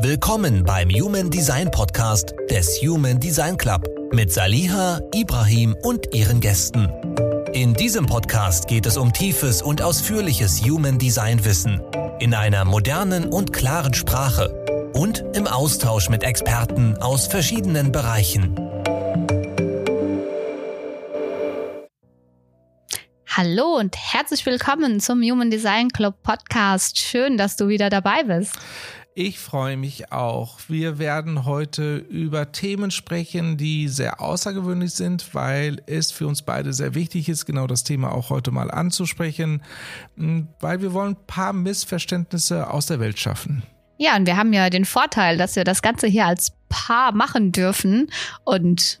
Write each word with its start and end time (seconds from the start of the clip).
Willkommen 0.00 0.62
beim 0.62 0.90
Human 0.90 1.28
Design 1.28 1.72
Podcast 1.72 2.32
des 2.48 2.80
Human 2.80 3.18
Design 3.18 3.56
Club 3.56 3.84
mit 4.12 4.32
Saliha, 4.32 5.00
Ibrahim 5.12 5.74
und 5.82 6.14
ihren 6.14 6.38
Gästen. 6.38 6.88
In 7.52 7.74
diesem 7.74 8.06
Podcast 8.06 8.68
geht 8.68 8.86
es 8.86 8.96
um 8.96 9.12
tiefes 9.12 9.60
und 9.60 9.82
ausführliches 9.82 10.62
Human 10.62 10.98
Design 10.98 11.44
Wissen 11.44 11.82
in 12.20 12.32
einer 12.32 12.64
modernen 12.64 13.26
und 13.26 13.52
klaren 13.52 13.92
Sprache 13.92 14.90
und 14.94 15.24
im 15.34 15.48
Austausch 15.48 16.08
mit 16.08 16.22
Experten 16.22 16.96
aus 16.98 17.26
verschiedenen 17.26 17.90
Bereichen. 17.90 18.54
Hallo 23.26 23.76
und 23.78 23.96
herzlich 23.96 24.46
willkommen 24.46 25.00
zum 25.00 25.22
Human 25.22 25.50
Design 25.50 25.90
Club 25.90 26.22
Podcast. 26.22 26.98
Schön, 26.98 27.36
dass 27.36 27.56
du 27.56 27.66
wieder 27.68 27.90
dabei 27.90 28.22
bist. 28.22 28.58
Ich 29.20 29.40
freue 29.40 29.76
mich 29.76 30.12
auch. 30.12 30.60
Wir 30.68 31.00
werden 31.00 31.44
heute 31.44 31.96
über 31.96 32.52
Themen 32.52 32.92
sprechen, 32.92 33.56
die 33.56 33.88
sehr 33.88 34.20
außergewöhnlich 34.20 34.92
sind, 34.92 35.34
weil 35.34 35.82
es 35.86 36.12
für 36.12 36.28
uns 36.28 36.42
beide 36.42 36.72
sehr 36.72 36.94
wichtig 36.94 37.28
ist, 37.28 37.44
genau 37.44 37.66
das 37.66 37.82
Thema 37.82 38.12
auch 38.12 38.30
heute 38.30 38.52
mal 38.52 38.70
anzusprechen, 38.70 39.60
hm, 40.16 40.46
weil 40.60 40.82
wir 40.82 40.92
wollen 40.92 41.14
ein 41.14 41.26
paar 41.26 41.52
Missverständnisse 41.52 42.70
aus 42.70 42.86
der 42.86 43.00
Welt 43.00 43.18
schaffen. 43.18 43.64
Ja, 43.96 44.14
und 44.14 44.24
wir 44.24 44.36
haben 44.36 44.52
ja 44.52 44.70
den 44.70 44.84
Vorteil, 44.84 45.36
dass 45.36 45.56
wir 45.56 45.64
das 45.64 45.82
Ganze 45.82 46.06
hier 46.06 46.26
als 46.26 46.52
Paar 46.68 47.10
machen 47.10 47.50
dürfen 47.50 48.12
und 48.44 49.00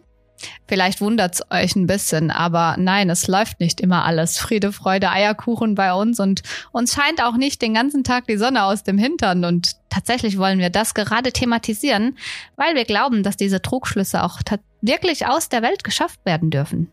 Vielleicht 0.66 1.00
wundert's 1.00 1.42
euch 1.50 1.76
ein 1.76 1.86
bisschen, 1.86 2.30
aber 2.30 2.76
nein, 2.78 3.10
es 3.10 3.26
läuft 3.26 3.60
nicht 3.60 3.80
immer 3.80 4.04
alles 4.04 4.38
Friede, 4.38 4.72
Freude, 4.72 5.10
Eierkuchen 5.10 5.74
bei 5.74 5.92
uns 5.92 6.20
und 6.20 6.42
uns 6.72 6.94
scheint 6.94 7.22
auch 7.22 7.36
nicht 7.36 7.62
den 7.62 7.74
ganzen 7.74 8.04
Tag 8.04 8.26
die 8.26 8.36
Sonne 8.36 8.64
aus 8.64 8.82
dem 8.82 8.98
Hintern 8.98 9.44
und 9.44 9.72
tatsächlich 9.88 10.38
wollen 10.38 10.58
wir 10.58 10.70
das 10.70 10.94
gerade 10.94 11.32
thematisieren, 11.32 12.16
weil 12.56 12.74
wir 12.74 12.84
glauben, 12.84 13.22
dass 13.22 13.36
diese 13.36 13.62
Trugschlüsse 13.62 14.22
auch 14.22 14.40
wirklich 14.80 15.26
aus 15.26 15.48
der 15.48 15.62
Welt 15.62 15.84
geschafft 15.84 16.20
werden 16.24 16.50
dürfen. 16.50 16.90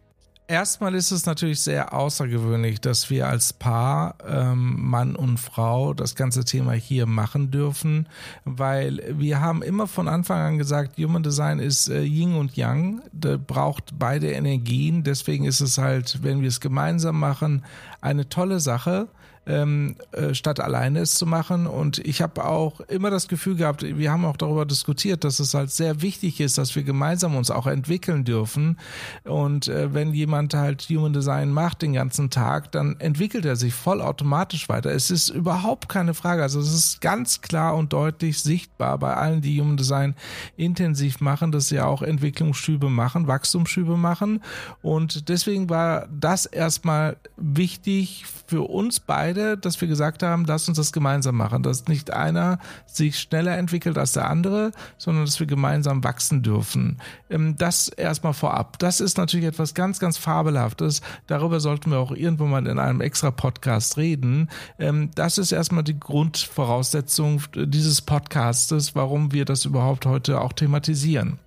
Erstmal 0.47 0.93
ist 0.93 1.09
es 1.09 1.25
natürlich 1.25 1.61
sehr 1.61 1.91
außergewöhnlich, 1.91 2.79
dass 2.79 3.09
wir 3.09 3.27
als 3.27 3.51
Paar, 3.51 4.13
ähm, 4.27 4.75
Mann 4.79 5.15
und 5.15 5.39
Frau, 5.39 5.95
das 5.95 6.13
ganze 6.13 6.45
Thema 6.45 6.73
hier 6.73 7.07
machen 7.07 7.49
dürfen, 7.49 8.07
weil 8.43 9.01
wir 9.17 9.39
haben 9.41 9.63
immer 9.63 9.87
von 9.87 10.07
Anfang 10.07 10.39
an 10.39 10.57
gesagt, 10.59 10.99
Human 10.99 11.23
Design 11.23 11.57
ist 11.57 11.89
äh, 11.89 12.03
Yin 12.03 12.35
und 12.35 12.55
Yang, 12.57 13.01
der 13.11 13.39
braucht 13.39 13.97
beide 13.97 14.31
Energien, 14.31 15.03
deswegen 15.03 15.45
ist 15.45 15.61
es 15.61 15.79
halt, 15.79 16.21
wenn 16.21 16.41
wir 16.41 16.49
es 16.49 16.59
gemeinsam 16.59 17.19
machen, 17.19 17.65
eine 18.01 18.29
tolle 18.29 18.59
Sache 18.59 19.07
ähm, 19.47 19.95
äh, 20.11 20.33
statt 20.33 20.59
alleine 20.59 20.99
es 20.99 21.15
zu 21.15 21.25
machen. 21.25 21.67
Und 21.67 21.99
ich 21.99 22.21
habe 22.21 22.45
auch 22.45 22.79
immer 22.81 23.09
das 23.09 23.27
Gefühl 23.27 23.55
gehabt, 23.55 23.83
wir 23.83 24.11
haben 24.11 24.25
auch 24.25 24.37
darüber 24.37 24.65
diskutiert, 24.65 25.23
dass 25.23 25.39
es 25.39 25.53
halt 25.53 25.71
sehr 25.71 26.01
wichtig 26.01 26.39
ist, 26.39 26.57
dass 26.57 26.75
wir 26.75 26.83
gemeinsam 26.83 27.35
uns 27.35 27.51
auch 27.51 27.67
entwickeln 27.67 28.23
dürfen. 28.23 28.79
Und 29.23 29.67
äh, 29.67 29.93
wenn 29.93 30.13
jemand 30.13 30.53
halt 30.53 30.83
Human 30.89 31.13
Design 31.13 31.51
macht 31.51 31.81
den 31.81 31.93
ganzen 31.93 32.29
Tag, 32.29 32.71
dann 32.71 32.99
entwickelt 32.99 33.45
er 33.45 33.55
sich 33.55 33.73
vollautomatisch 33.73 34.67
weiter. 34.69 34.91
Es 34.91 35.11
ist 35.11 35.29
überhaupt 35.29 35.89
keine 35.89 36.13
Frage. 36.13 36.41
Also 36.41 36.59
es 36.59 36.73
ist 36.73 37.01
ganz 37.01 37.41
klar 37.41 37.75
und 37.75 37.93
deutlich 37.93 38.41
sichtbar 38.41 38.97
bei 38.97 39.13
allen, 39.13 39.41
die 39.41 39.59
Human 39.61 39.77
Design 39.77 40.15
intensiv 40.57 41.21
machen, 41.21 41.51
dass 41.51 41.67
sie 41.67 41.79
auch 41.79 42.01
Entwicklungsschübe 42.01 42.89
machen, 42.89 43.27
Wachstumsschübe 43.27 43.97
machen. 43.97 44.41
Und 44.81 45.29
deswegen 45.29 45.69
war 45.69 46.07
das 46.11 46.45
erstmal 46.45 47.17
wichtig 47.37 48.25
für 48.47 48.61
uns 48.61 48.99
beide 48.99 49.34
beide, 49.35 49.57
dass 49.57 49.79
wir 49.81 49.87
gesagt 49.87 50.23
haben, 50.23 50.45
lass 50.45 50.67
uns 50.67 50.77
das 50.77 50.91
gemeinsam 50.91 51.35
machen, 51.35 51.63
dass 51.63 51.87
nicht 51.87 52.11
einer 52.11 52.59
sich 52.85 53.19
schneller 53.19 53.57
entwickelt 53.57 53.97
als 53.97 54.13
der 54.13 54.29
andere, 54.29 54.71
sondern 54.97 55.25
dass 55.25 55.39
wir 55.39 55.47
gemeinsam 55.47 56.03
wachsen 56.03 56.41
dürfen. 56.41 56.97
Ähm, 57.29 57.55
das 57.57 57.89
erstmal 57.89 58.33
vorab. 58.33 58.79
Das 58.79 59.01
ist 59.01 59.17
natürlich 59.17 59.45
etwas 59.45 59.73
ganz, 59.73 59.99
ganz 59.99 60.17
Fabelhaftes. 60.17 61.01
Darüber 61.27 61.59
sollten 61.59 61.91
wir 61.91 61.99
auch 61.99 62.11
irgendwann 62.11 62.49
mal 62.49 62.67
in 62.67 62.79
einem 62.79 63.01
extra 63.01 63.31
Podcast 63.31 63.97
reden. 63.97 64.49
Ähm, 64.79 65.11
das 65.15 65.37
ist 65.37 65.51
erstmal 65.51 65.83
die 65.83 65.99
Grundvoraussetzung 65.99 67.41
dieses 67.55 68.01
Podcastes, 68.01 68.95
warum 68.95 69.31
wir 69.31 69.45
das 69.45 69.65
überhaupt 69.65 70.05
heute 70.05 70.41
auch 70.41 70.53
thematisieren. 70.53 71.39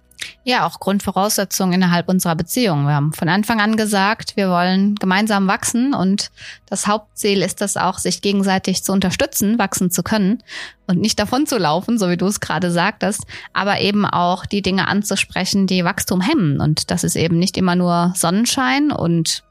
Ja, 0.43 0.67
auch 0.67 0.81
Grundvoraussetzungen 0.81 1.75
innerhalb 1.75 2.09
unserer 2.09 2.35
Beziehung. 2.35 2.87
Wir 2.87 2.95
haben 2.95 3.13
von 3.13 3.29
Anfang 3.29 3.61
an 3.61 3.77
gesagt, 3.77 4.37
wir 4.37 4.51
wollen 4.51 4.95
gemeinsam 4.97 5.47
wachsen 5.47 5.95
und 5.95 6.31
das 6.67 6.87
Hauptziel 6.87 7.43
ist 7.43 7.61
es 7.63 7.77
auch, 7.77 7.99
sich 7.99 8.23
gegenseitig 8.23 8.83
zu 8.83 8.93
unterstützen, 8.93 9.59
wachsen 9.59 9.91
zu 9.91 10.03
können 10.03 10.43
und 10.87 11.01
nicht 11.01 11.19
davon 11.19 11.47
zu 11.47 11.59
laufen, 11.59 11.99
so 11.99 12.09
wie 12.09 12.17
du 12.17 12.27
es 12.27 12.41
gerade 12.41 12.71
sagtest, 12.71 13.25
aber 13.53 13.81
eben 13.81 14.07
auch 14.07 14.47
die 14.47 14.63
Dinge 14.63 14.89
anzusprechen, 14.89 15.67
die 15.67 15.85
Wachstum 15.85 16.21
hemmen. 16.21 16.61
Und 16.61 16.91
das 16.91 17.05
ist 17.05 17.17
eben 17.17 17.39
nicht 17.39 17.57
immer 17.57 17.77
nur 17.77 18.13
Sonnenschein 18.17 18.91
und 18.91 19.45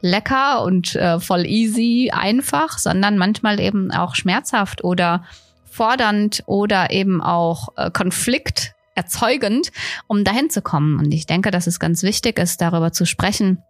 lecker 0.00 0.62
und 0.62 0.96
äh, 0.96 1.20
voll 1.20 1.46
easy, 1.46 2.10
einfach, 2.12 2.78
sondern 2.78 3.18
manchmal 3.18 3.60
eben 3.60 3.92
auch 3.92 4.14
schmerzhaft 4.14 4.82
oder 4.82 5.24
fordernd 5.70 6.42
oder 6.46 6.90
eben 6.90 7.22
auch 7.22 7.68
äh, 7.76 7.90
Konflikt 7.90 8.74
erzeugend, 8.94 9.70
um 10.06 10.24
dahin 10.24 10.50
zu 10.50 10.62
kommen. 10.62 10.98
Und 10.98 11.12
ich 11.12 11.26
denke, 11.26 11.50
dass 11.50 11.66
es 11.66 11.80
ganz 11.80 12.02
wichtig 12.02 12.38
ist, 12.38 12.60
darüber 12.60 12.92
zu 12.92 13.06
sprechen, 13.06 13.62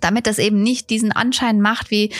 damit 0.00 0.26
das 0.26 0.38
eben 0.38 0.62
nicht 0.62 0.90
diesen 0.90 1.12
Anschein 1.12 1.60
macht, 1.60 1.90
wie, 1.90 2.12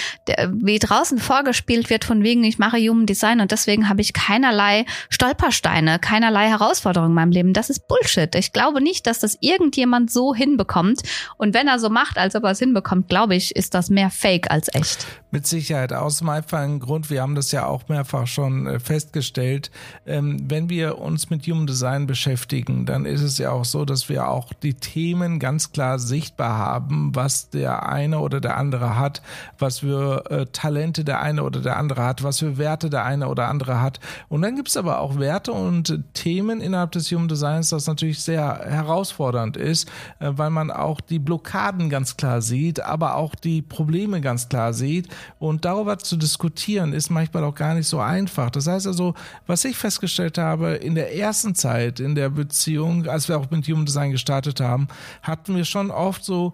wie 0.53 0.79
draußen 0.79 1.19
vorgespielt 1.19 1.91
wird, 1.91 2.05
von 2.05 2.23
wegen, 2.23 2.45
ich 2.45 2.59
mache 2.59 2.79
Human 2.79 3.07
Design 3.07 3.41
und 3.41 3.51
deswegen 3.51 3.89
habe 3.89 4.01
ich 4.01 4.13
keinerlei 4.13 4.85
Stolpersteine, 5.11 5.99
keinerlei 5.99 6.49
Herausforderungen 6.49 7.11
in 7.11 7.15
meinem 7.15 7.33
Leben. 7.33 7.53
Das 7.53 7.71
ist 7.71 7.89
Bullshit. 7.89 8.35
Ich 8.35 8.53
glaube 8.53 8.81
nicht, 8.81 9.07
dass 9.07 9.21
das 9.21 9.37
irgendjemand 9.41 10.11
so 10.11 10.35
hinbekommt. 10.35 11.03
Und 11.37 11.55
wenn 11.55 11.69
er 11.69 11.79
so 11.79 11.91
macht, 11.91 12.19
als 12.19 12.35
ob 12.35 12.45
er 12.45 12.51
es 12.51 12.59
hinbekommt, 12.59 13.09
glaube 13.09 13.35
ich, 13.35 13.55
ist 13.55 13.75
das 13.75 13.91
mehr 13.91 14.11
Fake 14.11 14.51
als 14.51 14.73
echt. 14.75 15.07
Mit 15.31 15.47
Sicherheit. 15.47 15.93
Aus 15.93 16.19
dem 16.19 16.29
einfachen 16.29 16.81
Grund, 16.81 17.11
wir 17.11 17.23
haben 17.23 17.35
das 17.35 17.53
ja 17.53 17.67
auch 17.67 17.89
mehrfach 17.89 18.27
schon 18.27 18.67
äh, 18.67 18.81
festgestellt, 18.81 19.71
ähm, 20.07 20.39
wenn 20.49 20.71
wir 20.71 20.99
uns 20.99 21.31
mit 21.31 21.47
Human 21.47 21.67
Design 21.67 22.07
beschäftigen, 22.07 22.87
dann 22.87 23.05
ist 23.05 23.23
es 23.23 23.39
ja 23.39 23.51
auch 23.51 23.65
so, 23.65 23.85
dass 23.85 24.09
wir 24.09 24.29
auch 24.29 24.53
die 24.55 24.75
Themen 24.75 25.39
ganz 25.39 25.73
klar 25.73 25.99
sichtbar 25.99 26.57
haben, 26.57 27.15
was 27.15 27.51
der 27.59 27.89
eine 27.89 28.21
oder 28.21 28.41
der 28.41 28.57
andere 28.57 28.97
hat, 28.97 29.21
was 29.59 29.81
für 29.81 30.25
äh, 30.31 30.47
Talente 30.47 31.05
der 31.05 31.21
eine 31.21 31.43
oder 31.43 31.61
der 31.61 31.77
andere 31.77 32.05
hat, 32.05 32.23
was 32.23 32.39
für 32.39 32.57
Werte 32.57 32.89
der 32.89 33.05
eine 33.05 33.29
oder 33.29 33.49
andere 33.49 33.81
hat. 33.81 33.99
Und 34.29 34.43
dann 34.43 34.55
gibt 34.55 34.69
es 34.69 34.77
aber 34.77 35.01
auch 35.01 35.19
Werte 35.19 35.53
und 35.53 36.05
Themen 36.15 36.61
innerhalb 36.61 36.93
des 36.93 37.11
Human 37.11 37.29
Designs, 37.29 37.71
das 37.71 37.87
natürlich 37.87 38.23
sehr 38.23 38.61
herausfordernd 38.65 39.57
ist, 39.57 39.89
äh, 40.21 40.31
weil 40.31 40.51
man 40.51 40.71
auch 40.71 41.01
die 41.01 41.19
Blockaden 41.19 41.91
ganz 41.91 42.17
klar 42.17 42.41
sieht, 42.41 42.81
aber 42.81 43.17
auch 43.17 43.35
die 43.35 43.63
Probleme 43.63 44.21
ganz 44.21 44.49
klar 44.49 44.73
sieht 44.73 45.09
und 45.39 45.65
darüber 45.65 45.99
zu 45.99 46.17
diskutieren 46.17 46.93
ist 46.93 47.11
manchmal 47.11 47.45
auch 47.45 47.55
gar 47.55 47.75
nicht 47.75 47.89
so 47.89 47.99
einfach. 47.99 48.51
Das 48.51 48.67
heißt 48.67 48.87
also, 48.87 49.15
was 49.47 49.65
ich 49.65 49.77
festgestellt 49.77 50.39
habe, 50.39 50.75
in 50.75 50.95
der 50.95 51.17
ersten 51.17 51.55
Zeit 51.55 51.99
in 51.99 52.15
der 52.15 52.31
Beziehung, 52.31 53.07
als 53.07 53.29
wir 53.29 53.39
auch 53.39 53.51
mit 53.51 53.67
Human 53.67 53.87
Design 53.87 54.13
gestartet 54.13 54.61
haben, 54.61 54.89
hatten 55.23 55.57
wir 55.57 55.65
schon 55.65 55.91
oft 55.91 56.25
so 56.25 56.53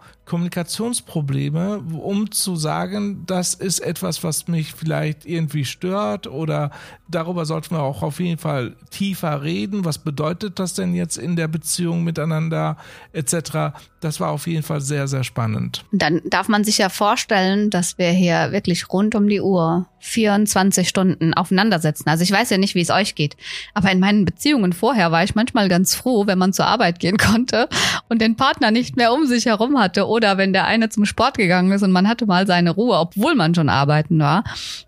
Kommunikationsprobleme, 1.02 1.78
um 2.00 2.30
zu 2.30 2.56
sagen, 2.56 3.24
das 3.26 3.54
ist 3.54 3.80
etwas, 3.80 4.22
was 4.22 4.48
mich 4.48 4.74
vielleicht 4.74 5.26
irgendwie 5.26 5.64
stört 5.64 6.26
oder 6.26 6.70
darüber 7.08 7.44
sollten 7.44 7.74
wir 7.74 7.82
auch 7.82 8.02
auf 8.02 8.20
jeden 8.20 8.38
Fall 8.38 8.76
tiefer 8.90 9.42
reden. 9.42 9.84
Was 9.84 9.98
bedeutet 9.98 10.58
das 10.58 10.74
denn 10.74 10.94
jetzt 10.94 11.16
in 11.16 11.36
der 11.36 11.48
Beziehung 11.48 12.04
miteinander 12.04 12.76
etc. 13.12 13.76
Das 14.00 14.20
war 14.20 14.30
auf 14.30 14.46
jeden 14.46 14.62
Fall 14.62 14.80
sehr, 14.80 15.08
sehr 15.08 15.24
spannend. 15.24 15.84
Dann 15.92 16.20
darf 16.26 16.48
man 16.48 16.64
sich 16.64 16.78
ja 16.78 16.88
vorstellen, 16.88 17.70
dass 17.70 17.98
wir 17.98 18.10
hier 18.10 18.52
wirklich 18.52 18.90
rund 18.92 19.14
um 19.14 19.28
die 19.28 19.40
Uhr 19.40 19.86
24 20.04 20.88
Stunden 20.88 21.32
aufeinandersetzen. 21.34 22.08
Also 22.08 22.22
ich 22.22 22.30
weiß 22.30 22.50
ja 22.50 22.58
nicht, 22.58 22.74
wie 22.74 22.82
es 22.82 22.90
euch 22.90 23.14
geht, 23.14 23.36
aber 23.72 23.90
in 23.90 24.00
meinen 24.00 24.24
Beziehungen 24.24 24.74
vorher 24.74 25.10
war 25.12 25.24
ich 25.24 25.34
manchmal 25.34 25.68
ganz 25.68 25.94
froh, 25.94 26.26
wenn 26.26 26.38
man 26.38 26.52
zur 26.52 26.66
Arbeit 26.66 27.00
gehen 27.00 27.16
konnte 27.16 27.68
und 28.08 28.20
den 28.20 28.36
Partner 28.36 28.70
nicht 28.70 28.96
mehr 28.96 29.12
um 29.12 29.26
sich 29.26 29.46
herum 29.46 29.78
hatte 29.78 30.06
oder 30.06 30.36
wenn 30.36 30.52
der 30.52 30.66
eine 30.66 30.90
zum 30.90 31.06
Sport 31.06 31.38
gegangen 31.38 31.72
ist 31.72 31.82
und 31.82 31.90
man 31.90 32.06
hatte 32.06 32.26
mal 32.26 32.46
seine 32.46 32.70
Ruhe, 32.70 32.98
obwohl 32.98 33.34
man 33.34 33.54
schon 33.54 33.70
arbeiten 33.70 34.18
war. 34.18 34.44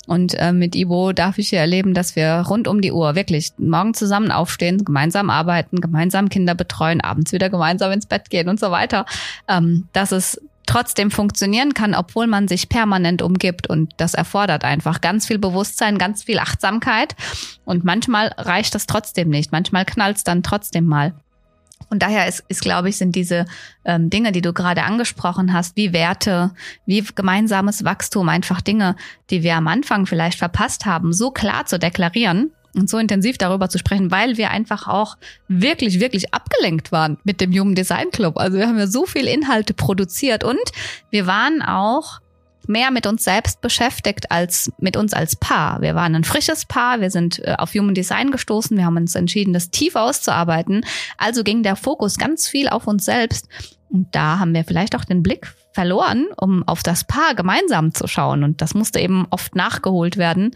Und 0.06 0.34
äh, 0.34 0.52
mit 0.52 0.76
Ivo 0.76 1.12
darf 1.12 1.38
ich 1.38 1.48
hier 1.48 1.60
erleben, 1.60 1.94
dass 1.94 2.14
wir 2.14 2.44
rund 2.48 2.68
um 2.68 2.82
die 2.82 2.92
Uhr 2.92 3.14
wirklich 3.14 3.52
morgen 3.56 3.94
zusammen 3.94 4.30
aufstehen, 4.30 4.84
gemeinsam 4.84 5.30
arbeiten, 5.30 5.80
gemeinsam 5.80 6.28
Kinder 6.28 6.54
betreuen, 6.54 7.00
abends 7.00 7.32
wieder 7.32 7.48
gemeinsam 7.48 7.90
ins 7.92 8.06
Bett 8.06 8.28
gehen 8.28 8.48
und 8.48 8.60
so 8.60 8.70
weiter. 8.70 9.06
Ähm, 9.48 9.88
dass 9.92 10.12
es 10.12 10.40
trotzdem 10.66 11.10
funktionieren 11.10 11.74
kann, 11.74 11.94
obwohl 11.94 12.26
man 12.26 12.48
sich 12.48 12.68
permanent 12.68 13.22
umgibt. 13.22 13.68
Und 13.68 13.92
das 13.96 14.14
erfordert 14.14 14.64
einfach 14.64 15.00
ganz 15.00 15.26
viel 15.26 15.38
Bewusstsein, 15.38 15.98
ganz 15.98 16.24
viel 16.24 16.38
Achtsamkeit. 16.38 17.16
Und 17.64 17.84
manchmal 17.84 18.34
reicht 18.36 18.74
das 18.74 18.86
trotzdem 18.86 19.28
nicht. 19.28 19.52
Manchmal 19.52 19.84
knallt 19.84 20.18
es 20.18 20.24
dann 20.24 20.42
trotzdem 20.42 20.86
mal. 20.86 21.14
Und 21.88 22.02
daher 22.02 22.26
ist, 22.26 22.42
ist 22.48 22.62
glaube 22.62 22.88
ich, 22.88 22.96
sind 22.96 23.14
diese 23.14 23.44
ähm, 23.84 24.10
Dinge, 24.10 24.32
die 24.32 24.40
du 24.40 24.52
gerade 24.52 24.82
angesprochen 24.82 25.52
hast, 25.52 25.76
wie 25.76 25.92
Werte, 25.92 26.52
wie 26.84 27.04
gemeinsames 27.14 27.84
Wachstum, 27.84 28.28
einfach 28.28 28.60
Dinge, 28.60 28.96
die 29.30 29.42
wir 29.42 29.54
am 29.54 29.68
Anfang 29.68 30.06
vielleicht 30.06 30.38
verpasst 30.38 30.84
haben, 30.84 31.12
so 31.12 31.30
klar 31.30 31.66
zu 31.66 31.78
deklarieren 31.78 32.50
und 32.76 32.90
so 32.90 32.98
intensiv 32.98 33.38
darüber 33.38 33.68
zu 33.68 33.78
sprechen, 33.78 34.10
weil 34.10 34.36
wir 34.36 34.50
einfach 34.50 34.86
auch 34.86 35.16
wirklich, 35.48 36.00
wirklich 36.00 36.32
abgelenkt 36.34 36.92
waren 36.92 37.18
mit 37.24 37.40
dem 37.40 37.52
Human 37.52 37.74
Design 37.74 38.10
Club. 38.10 38.38
Also 38.38 38.58
wir 38.58 38.66
haben 38.66 38.78
ja 38.78 38.86
so 38.86 39.06
viel 39.06 39.26
Inhalte 39.26 39.74
produziert 39.74 40.44
und 40.44 40.60
wir 41.10 41.26
waren 41.26 41.62
auch 41.62 42.20
mehr 42.68 42.90
mit 42.90 43.06
uns 43.06 43.24
selbst 43.24 43.60
beschäftigt 43.60 44.30
als 44.30 44.72
mit 44.78 44.96
uns 44.96 45.14
als 45.14 45.36
Paar. 45.36 45.80
Wir 45.80 45.94
waren 45.94 46.14
ein 46.14 46.24
frisches 46.24 46.64
Paar, 46.64 47.00
wir 47.00 47.10
sind 47.10 47.38
äh, 47.44 47.54
auf 47.58 47.72
Human 47.74 47.94
Design 47.94 48.30
gestoßen, 48.30 48.76
wir 48.76 48.84
haben 48.84 48.96
uns 48.96 49.14
entschieden, 49.14 49.52
das 49.52 49.70
tief 49.70 49.94
auszuarbeiten. 49.94 50.84
Also 51.16 51.44
ging 51.44 51.62
der 51.62 51.76
Fokus 51.76 52.16
ganz 52.16 52.48
viel 52.48 52.68
auf 52.68 52.86
uns 52.86 53.04
selbst. 53.04 53.48
Und 53.88 54.14
da 54.14 54.40
haben 54.40 54.52
wir 54.52 54.64
vielleicht 54.64 54.96
auch 54.96 55.04
den 55.04 55.22
Blick 55.22 55.54
verloren, 55.72 56.26
um 56.36 56.66
auf 56.66 56.82
das 56.82 57.04
Paar 57.04 57.34
gemeinsam 57.34 57.94
zu 57.94 58.08
schauen. 58.08 58.42
Und 58.42 58.60
das 58.60 58.74
musste 58.74 58.98
eben 58.98 59.26
oft 59.30 59.54
nachgeholt 59.54 60.16
werden 60.16 60.52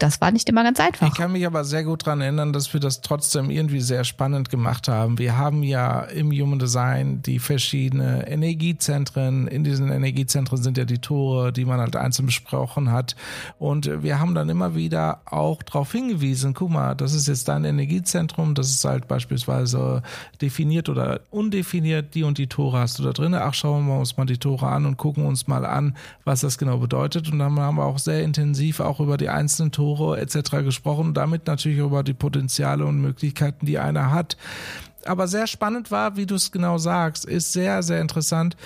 das 0.00 0.20
war 0.22 0.30
nicht 0.30 0.48
immer 0.48 0.64
ganz 0.64 0.80
einfach. 0.80 1.06
Ich 1.06 1.14
kann 1.14 1.30
mich 1.30 1.46
aber 1.46 1.62
sehr 1.62 1.84
gut 1.84 2.06
daran 2.06 2.22
erinnern, 2.22 2.54
dass 2.54 2.72
wir 2.72 2.80
das 2.80 3.02
trotzdem 3.02 3.50
irgendwie 3.50 3.80
sehr 3.80 4.04
spannend 4.04 4.48
gemacht 4.48 4.88
haben. 4.88 5.18
Wir 5.18 5.36
haben 5.36 5.62
ja 5.62 6.00
im 6.00 6.32
Human 6.32 6.58
Design 6.58 7.20
die 7.20 7.38
verschiedenen 7.38 8.22
Energiezentren. 8.22 9.46
In 9.46 9.62
diesen 9.62 9.90
Energiezentren 9.90 10.62
sind 10.62 10.78
ja 10.78 10.86
die 10.86 11.00
Tore, 11.00 11.52
die 11.52 11.66
man 11.66 11.80
halt 11.80 11.96
einzeln 11.96 12.24
besprochen 12.26 12.90
hat. 12.90 13.14
Und 13.58 14.02
wir 14.02 14.18
haben 14.18 14.34
dann 14.34 14.48
immer 14.48 14.74
wieder 14.74 15.20
auch 15.26 15.62
darauf 15.62 15.92
hingewiesen, 15.92 16.54
guck 16.54 16.70
mal, 16.70 16.94
das 16.94 17.12
ist 17.12 17.28
jetzt 17.28 17.48
dein 17.48 17.64
Energiezentrum, 17.64 18.54
das 18.54 18.70
ist 18.70 18.84
halt 18.86 19.06
beispielsweise 19.06 20.02
definiert 20.40 20.88
oder 20.88 21.20
undefiniert, 21.30 22.14
die 22.14 22.22
und 22.22 22.38
die 22.38 22.46
Tore 22.46 22.78
hast 22.78 22.98
du 22.98 23.02
da 23.02 23.12
drin. 23.12 23.34
Ach, 23.34 23.52
schauen 23.52 23.86
wir 23.86 23.98
uns 23.98 24.16
mal 24.16 24.24
die 24.24 24.38
Tore 24.38 24.66
an 24.66 24.86
und 24.86 24.96
gucken 24.96 25.26
uns 25.26 25.46
mal 25.46 25.66
an, 25.66 25.94
was 26.24 26.40
das 26.40 26.56
genau 26.56 26.78
bedeutet. 26.78 27.30
Und 27.30 27.38
dann 27.38 27.60
haben 27.60 27.76
wir 27.76 27.84
auch 27.84 27.98
sehr 27.98 28.24
intensiv 28.24 28.80
auch 28.80 28.98
über 29.00 29.18
die 29.18 29.28
einzelnen 29.28 29.72
Tore 29.72 29.89
Tore 29.90 30.20
etc. 30.20 30.62
gesprochen, 30.62 31.14
damit 31.14 31.46
natürlich 31.46 31.78
über 31.78 32.02
die 32.02 32.14
Potenziale 32.14 32.84
und 32.84 33.00
Möglichkeiten, 33.00 33.66
die 33.66 33.78
einer 33.78 34.12
hat. 34.12 34.36
Aber 35.04 35.26
sehr 35.26 35.46
spannend 35.46 35.90
war, 35.90 36.16
wie 36.16 36.26
du 36.26 36.36
es 36.36 36.52
genau 36.52 36.78
sagst, 36.78 37.24
ist 37.24 37.52
sehr, 37.52 37.82
sehr 37.82 38.00
interessant. 38.00 38.56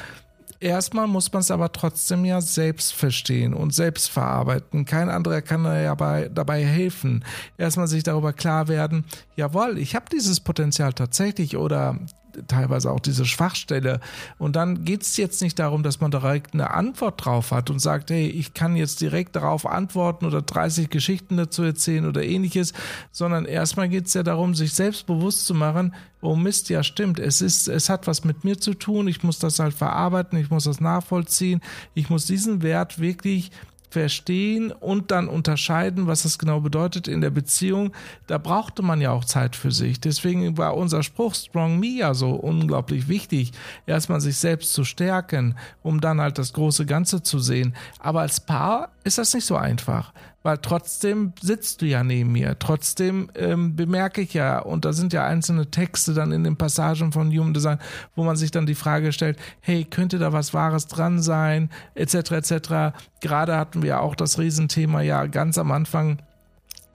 Erstmal 0.61 1.07
muss 1.07 1.33
man 1.33 1.41
es 1.41 1.51
aber 1.51 1.73
trotzdem 1.73 2.25
ja 2.25 2.41
selbst 2.41 2.93
verstehen 2.95 3.55
und 3.55 3.75
selbst 3.75 4.11
verarbeiten. 4.11 4.85
Kein 4.85 5.09
anderer 5.09 5.43
kann 5.43 5.65
dabei, 5.65 6.31
dabei 6.33 6.65
helfen. 6.65 7.25
Erstmal 7.59 7.87
sich 7.87 8.03
darüber 8.03 8.33
klar 8.33 8.69
werden, 8.69 9.05
jawohl, 9.37 9.79
ich 9.79 9.95
habe 9.95 10.07
dieses 10.13 10.41
Potenzial 10.41 10.93
tatsächlich 10.93 11.57
oder 11.57 11.99
teilweise 12.49 12.91
auch 12.91 13.01
diese 13.01 13.25
Schwachstelle. 13.25 14.01
Und 14.39 14.57
dann 14.57 14.85
geht 14.85 15.03
es 15.03 15.17
jetzt 15.17 15.43
nicht 15.43 15.59
darum, 15.59 15.83
dass 15.83 16.01
man 16.01 16.11
direkt 16.11 16.55
eine 16.55 16.73
Antwort 16.73 17.25
drauf 17.25 17.51
hat 17.51 17.71
und 17.71 17.79
sagt, 17.79 18.11
hey, 18.11 18.27
ich 18.27 18.55
kann 18.55 18.77
jetzt 18.77 19.01
direkt 19.01 19.37
darauf 19.37 19.67
antworten 19.67 20.27
oder 20.27 20.43
30 20.43 20.91
Geschichten 20.91 21.37
dazu 21.37 21.63
erzählen 21.63 22.07
oder 22.07 22.23
ähnliches, 22.23 22.73
sondern 23.13 23.45
erstmal 23.45 23.89
geht 23.89 24.07
es 24.07 24.15
ja 24.15 24.23
darum, 24.23 24.55
sich 24.55 24.75
selbst 24.75 25.07
bewusst 25.07 25.47
zu 25.47 25.55
machen, 25.55 25.95
oh 26.21 26.37
Mist, 26.37 26.71
ja 26.71 26.83
stimmt, 26.83 27.19
es 27.19 27.41
ist, 27.41 27.69
es 27.69 27.89
hat 27.89 28.07
was 28.07 28.25
mit 28.25 28.45
mir 28.45 28.59
zu 28.59 28.75
tun, 28.75 29.09
ich 29.09 29.23
muss 29.23 29.39
das 29.39 29.59
halt 29.59 29.75
verarbeiten, 29.75 30.39
ich 30.39 30.51
muss 30.51 30.65
das 30.65 30.81
nachvollziehen, 30.81 31.61
ich 31.93 32.09
muss 32.09 32.27
diesen 32.27 32.63
Wert 32.63 32.99
wirklich 32.99 33.51
verstehen 33.95 34.73
und 34.73 35.13
dann 35.13 35.29
unterscheiden, 35.29 36.09
was 36.09 36.25
das 36.25 36.39
genau 36.39 36.61
bedeutet 36.61 37.07
in 37.07 37.21
der 37.21 37.31
Beziehung, 37.31 37.93
da 38.27 38.39
brauchte 38.39 38.83
man 38.83 39.01
ja 39.01 39.13
auch 39.13 39.25
Zeit 39.25 39.55
für 39.55 39.71
sich. 39.71 40.01
Deswegen 40.01 40.59
war 40.59 40.77
unser 40.77 41.05
Spruch 41.05 41.35
Strong 41.35 41.79
Me 41.79 41.99
ja 41.99 42.13
so 42.13 42.31
unglaublich 42.33 43.07
wichtig, 43.07 43.53
erstmal 43.87 44.21
sich 44.21 44.37
selbst 44.37 44.73
zu 44.73 44.85
stärken, 44.85 45.55
um 45.83 46.01
dann 46.01 46.21
halt 46.21 46.39
das 46.39 46.53
große 46.53 46.87
Ganze 46.87 47.23
zu 47.23 47.39
sehen. 47.39 47.75
Aber 48.01 48.23
als 48.23 48.41
Paar 48.41 48.91
ist 49.05 49.19
das 49.19 49.33
nicht 49.33 49.47
so 49.47 49.57
einfach 49.57 50.13
weil 50.45 50.59
trotzdem 50.59 51.33
sitzt 51.41 51.81
du 51.83 51.87
ja 51.87 52.05
neben 52.05 52.31
mir. 52.31 52.57
Trotzdem 52.59 53.31
ähm, 53.35 53.75
bemerke 53.75 54.21
ich 54.21 54.35
ja, 54.35 54.59
und 54.61 54.85
da 54.85 54.93
sind 54.93 55.15
ja 55.15 55.27
einzelne 55.27 55.71
Texte 55.71 56.13
dann 56.13 56.33
in 56.33 56.45
den 56.45 56.57
Passagen 56.57 57.13
von 57.13 57.33
Human 57.33 57.55
Design, 57.55 57.79
wo 58.15 58.25
man 58.25 58.37
sich 58.37 58.51
dann 58.51 58.67
die 58.67 58.75
Frage 58.75 59.13
stellt, 59.13 59.39
hey, 59.61 59.85
könnte 59.85 60.19
da 60.19 60.33
was 60.35 60.53
Wahres 60.53 60.87
dran 60.87 61.23
sein, 61.23 61.71
etc., 61.95 62.33
etc. 62.33 62.97
Gerade 63.21 63.57
hatten 63.57 63.83
wir 63.83 64.01
auch 64.01 64.15
das 64.15 64.39
Riesenthema 64.39 65.01
ja 65.01 65.27
ganz 65.27 65.57
am 65.57 65.73
Anfang 65.73 66.19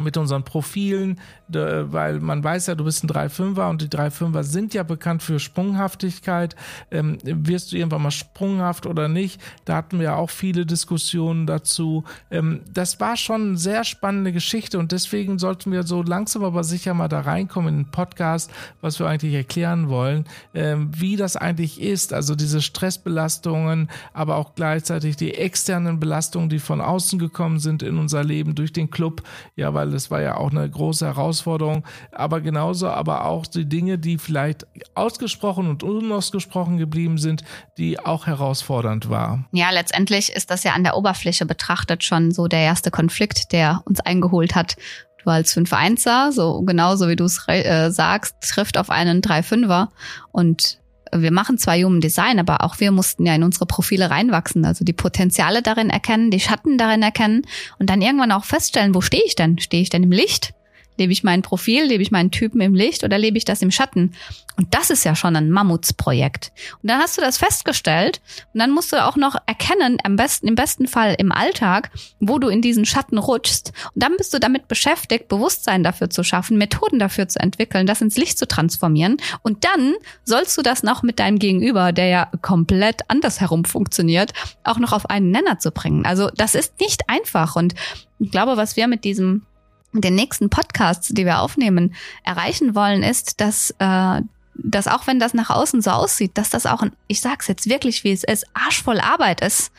mit 0.02 0.16
unseren 0.16 0.44
Profilen, 0.44 1.20
weil 1.50 2.20
man 2.20 2.44
weiß 2.44 2.68
ja, 2.68 2.76
du 2.76 2.86
bist 2.86 3.04
ein 3.04 3.10
3-5er 3.10 3.70
und 3.70 3.82
die 3.82 3.88
3-5er 3.88 4.44
sind 4.44 4.74
ja 4.74 4.84
bekannt 4.84 5.22
für 5.24 5.40
Sprunghaftigkeit. 5.40 6.56
Ähm, 6.90 7.18
wirst 7.24 7.72
du 7.72 7.78
irgendwann 7.78 8.04
mal 8.04 8.12
sprunghaft 8.12 8.86
oder 8.86 9.10
nicht? 9.10 9.42
Da 9.66 9.76
hatten 9.76 10.00
wir 10.00 10.06
ja 10.06 10.16
auch 10.16 10.30
viele 10.30 10.66
Diskussionen 10.66 11.48
dazu. 11.48 12.06
Ähm, 12.32 12.62
das 12.72 13.00
war 13.02 13.18
schon 13.18 13.42
eine 13.42 13.58
sehr 13.58 13.84
spannende 13.84 14.32
Geschichte 14.32 14.80
und 14.80 14.92
deswegen 14.92 15.38
sollten 15.38 15.72
wir 15.72 15.84
so 15.84 16.02
langsam 16.02 16.44
aber 16.44 16.64
sicher 16.64 16.94
mal 16.94 17.10
da 17.10 17.22
reinkommen 17.22 17.74
in 17.74 17.84
den 17.84 17.92
Podcast, 17.92 18.52
was 18.80 19.00
wir 19.00 19.08
eigentlich 19.08 19.34
erklären 19.34 19.90
wollen, 19.90 20.26
ähm, 20.54 20.92
wie 20.96 21.18
das 21.18 21.36
eigentlich 21.36 21.82
ist. 21.82 22.14
Also 22.14 22.36
diese 22.36 22.62
Stressbelastungen, 22.62 23.90
aber 24.14 24.38
auch 24.38 24.56
gleichzeitig 24.56 25.18
die 25.18 25.34
externen 25.34 26.00
Belastungen, 26.00 26.50
die 26.50 26.60
von 26.60 26.80
außen 26.80 27.20
gekommen 27.20 27.60
sind 27.60 27.84
in 27.84 27.98
unser 27.98 28.24
Leben 28.24 28.56
durch 28.56 28.72
den 28.72 28.90
Club. 28.90 29.24
Ja, 29.56 29.74
weil 29.74 29.89
weil 29.90 29.94
das 29.94 30.12
war 30.12 30.22
ja 30.22 30.38
auch 30.38 30.52
eine 30.52 30.70
große 30.70 31.06
Herausforderung. 31.06 31.84
Aber 32.12 32.42
genauso 32.42 32.90
aber 32.90 33.26
auch 33.26 33.48
die 33.48 33.66
Dinge, 33.66 33.98
die 33.98 34.18
vielleicht 34.18 34.68
ausgesprochen 34.94 35.68
und 35.68 35.84
unausgesprochen 35.84 36.78
geblieben 36.78 37.18
sind, 37.18 37.44
die 37.78 38.00
auch 38.00 38.28
herausfordernd 38.28 39.10
war. 39.10 39.46
Ja, 39.52 39.72
letztendlich 39.72 40.32
ist 40.32 40.52
das 40.52 40.64
ja 40.64 40.74
an 40.74 40.84
der 40.84 40.96
Oberfläche 40.96 41.46
betrachtet 41.46 42.04
schon 42.04 42.32
so 42.32 42.48
der 42.48 42.60
erste 42.60 42.92
Konflikt, 42.92 43.52
der 43.52 43.82
uns 43.86 44.00
eingeholt 44.00 44.56
hat 44.56 44.76
du 45.26 45.30
als 45.32 45.56
5-1er, 45.56 46.32
so 46.32 46.62
genauso 46.62 47.10
wie 47.10 47.18
du 47.18 47.26
es 47.26 47.44
äh, 47.48 47.90
sagst, 47.90 48.36
trifft 48.42 48.78
auf 48.78 48.90
einen 48.90 49.20
3-5er 49.20 49.90
und 50.32 50.80
wir 51.16 51.32
machen 51.32 51.58
zwar 51.58 51.76
Human 51.76 52.02
Design, 52.02 52.40
aber 52.40 52.64
auch 52.64 52.80
wir 52.80 52.92
mussten 52.92 53.26
ja 53.26 53.36
in 53.36 53.44
unsere 53.44 53.66
Profile 53.66 54.10
reinwachsen, 54.10 54.66
also 54.66 54.86
die 54.86 54.94
Potenziale 54.94 55.62
darin 55.62 55.90
erkennen, 55.90 56.32
die 56.32 56.40
Schatten 56.40 56.78
darin 56.78 57.02
erkennen 57.02 57.44
und 57.80 57.90
dann 57.90 58.02
irgendwann 58.02 58.32
auch 58.32 58.46
feststellen, 58.46 58.96
wo 58.96 59.02
stehe 59.02 59.24
ich 59.26 59.36
denn? 59.36 59.60
Stehe 59.60 59.82
ich 59.82 59.90
denn 59.90 60.04
im 60.04 60.12
Licht? 60.12 60.54
Lebe 61.00 61.14
ich 61.14 61.24
mein 61.24 61.42
Profil, 61.42 61.86
lebe 61.86 62.04
ich 62.04 62.12
meinen 62.12 62.30
Typen 62.30 62.62
im 62.62 62.76
Licht 62.76 63.04
oder 63.04 63.18
lebe 63.18 63.38
ich 63.38 63.46
das 63.46 63.62
im 63.62 63.72
Schatten? 63.72 64.14
Und 64.58 64.76
das 64.76 64.90
ist 64.90 65.06
ja 65.06 65.16
schon 65.16 65.38
ein 65.38 65.50
Mammutsprojekt. 65.50 66.52
Und 66.84 66.90
dann 66.92 67.00
hast 67.00 67.18
du 67.18 67.22
das 67.22 67.38
festgestellt 67.38 68.20
und 68.54 68.60
dann 68.60 68.72
musst 68.72 68.92
du 68.92 69.02
auch 69.02 69.16
noch 69.16 69.38
erkennen, 69.46 69.98
am 70.04 70.18
besten, 70.18 70.50
im 70.50 70.56
besten 70.56 70.86
Fall 70.88 71.16
im 71.18 71.32
Alltag, 71.32 71.92
wo 72.20 72.40
du 72.40 72.50
in 72.50 72.62
diesen 72.62 72.84
Schatten 72.84 73.18
rutschst. 73.18 73.72
Und 73.96 74.04
dann 74.04 74.18
bist 74.18 74.34
du 74.34 74.40
damit 74.40 74.68
beschäftigt, 74.68 75.30
Bewusstsein 75.30 75.82
dafür 75.82 76.10
zu 76.10 76.24
schaffen, 76.24 76.58
Methoden 76.58 77.00
dafür 77.00 77.30
zu 77.30 77.40
entwickeln, 77.40 77.88
das 77.88 78.02
ins 78.02 78.18
Licht 78.18 78.38
zu 78.38 78.50
transformieren. 78.50 79.16
Und 79.42 79.64
dann 79.64 79.94
sollst 80.26 80.58
du 80.58 80.62
das 80.62 80.84
noch 80.84 81.02
mit 81.02 81.20
deinem 81.20 81.40
Gegenüber, 81.40 81.94
der 81.94 82.08
ja 82.08 82.32
komplett 82.42 83.04
andersherum 83.08 83.64
funktioniert, 83.64 84.34
auch 84.66 84.78
noch 84.78 84.92
auf 84.92 85.10
einen 85.10 85.32
Nenner 85.32 85.60
zu 85.60 85.72
bringen. 85.72 86.06
Also 86.06 86.30
das 86.36 86.54
ist 86.54 86.82
nicht 86.82 87.04
einfach. 87.08 87.56
Und 87.56 87.76
ich 88.20 88.32
glaube, 88.32 88.58
was 88.58 88.76
wir 88.76 88.90
mit 88.90 89.06
diesem 89.06 89.46
den 89.94 90.16
nächsten 90.16 90.50
Podcasts, 90.50 91.10
die 91.10 91.26
wir 91.26 91.40
aufnehmen, 91.40 91.96
erreichen 92.24 92.76
wollen, 92.76 93.04
ist, 93.04 93.42
dass, 93.42 93.74
äh, 93.80 94.22
dass 94.56 94.88
auch 94.88 95.08
wenn 95.08 95.20
das 95.20 95.34
nach 95.34 95.50
außen 95.50 95.82
so 95.82 95.92
aussieht, 95.92 96.38
dass 96.38 96.50
das 96.50 96.66
auch 96.66 96.82
ein, 96.82 96.92
ich 97.08 97.22
sag's 97.22 97.48
jetzt 97.48 97.70
wirklich, 97.70 98.04
wie 98.04 98.12
es 98.12 98.24
ist, 98.24 98.46
arschvoll 98.54 99.00
Arbeit 99.00 99.42
ist, 99.42 99.72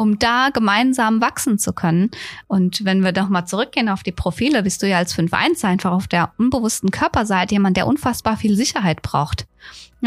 um 0.00 0.18
da 0.18 0.48
gemeinsam 0.48 1.20
wachsen 1.20 1.58
zu 1.58 1.74
können. 1.74 2.10
Und 2.46 2.86
wenn 2.86 3.04
wir 3.04 3.12
doch 3.12 3.28
mal 3.28 3.44
zurückgehen 3.44 3.90
auf 3.90 4.02
die 4.02 4.12
Profile, 4.12 4.62
bist 4.62 4.82
du 4.82 4.88
ja 4.88 4.96
als 4.96 5.14
5-1 5.14 5.62
einfach 5.66 5.92
auf 5.92 6.08
der 6.08 6.32
unbewussten 6.38 6.90
Körperseite 6.90 7.54
jemand, 7.54 7.76
der 7.76 7.86
unfassbar 7.86 8.38
viel 8.38 8.56
Sicherheit 8.56 9.02
braucht 9.02 9.46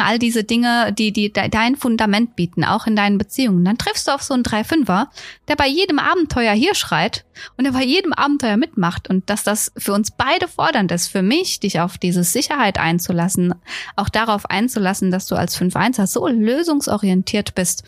all 0.02 0.18
diese 0.18 0.44
Dinge, 0.44 0.92
die, 0.94 1.12
die 1.12 1.32
dein 1.32 1.76
Fundament 1.76 2.36
bieten, 2.36 2.64
auch 2.64 2.88
in 2.88 2.96
deinen 2.96 3.18
Beziehungen. 3.18 3.64
Dann 3.64 3.78
triffst 3.78 4.08
du 4.08 4.12
auf 4.12 4.24
so 4.24 4.34
einen 4.34 4.44
3-5er, 4.44 5.08
der 5.48 5.56
bei 5.56 5.68
jedem 5.68 6.00
Abenteuer 6.00 6.54
hier 6.54 6.74
schreit 6.74 7.26
und 7.58 7.66
der 7.66 7.74
bei 7.74 7.84
jedem 7.84 8.14
Abenteuer 8.14 8.58
mitmacht 8.58 9.10
und 9.10 9.30
dass 9.30 9.44
das 9.44 9.72
für 9.78 9.94
uns 9.94 10.12
beide 10.12 10.48
fordernd 10.48 10.92
ist, 10.92 11.08
für 11.08 11.22
mich, 11.22 11.60
dich 11.60 11.80
auf 11.80 11.98
diese 11.98 12.24
Sicherheit 12.24 12.80
einzulassen, 12.80 13.54
auch 13.96 14.10
darauf 14.10 14.50
einzulassen, 14.50 15.12
dass 15.12 15.28
du 15.28 15.36
als 15.36 15.60
5-1er 15.60 16.08
so 16.08 16.28
lösungsorientiert 16.28 17.54
bist 17.54 17.84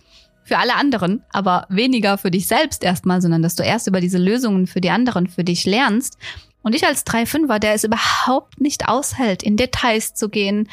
für 0.46 0.58
alle 0.60 0.76
anderen, 0.76 1.24
aber 1.32 1.66
weniger 1.70 2.18
für 2.18 2.32
dich 2.32 2.48
selbst 2.48 2.84
erstmal, 2.84 3.22
sondern 3.22 3.42
dass 3.42 3.56
du 3.56 3.64
erst 3.64 3.88
über 3.88 4.00
diese 4.00 4.20
Lösungen 4.20 4.68
für 4.68 4.80
die 4.80 4.92
anderen 4.92 5.28
für 5.28 5.44
dich 5.44 5.66
lernst. 5.66 6.18
Und 6.62 6.74
ich 6.74 6.86
als 6.86 7.06
3-5er, 7.06 7.60
der 7.60 7.74
es 7.74 7.84
überhaupt 7.84 8.62
nicht 8.62 8.88
aushält, 8.88 9.44
in 9.44 9.58
Details 9.58 10.14
zu 10.14 10.30
gehen, 10.30 10.70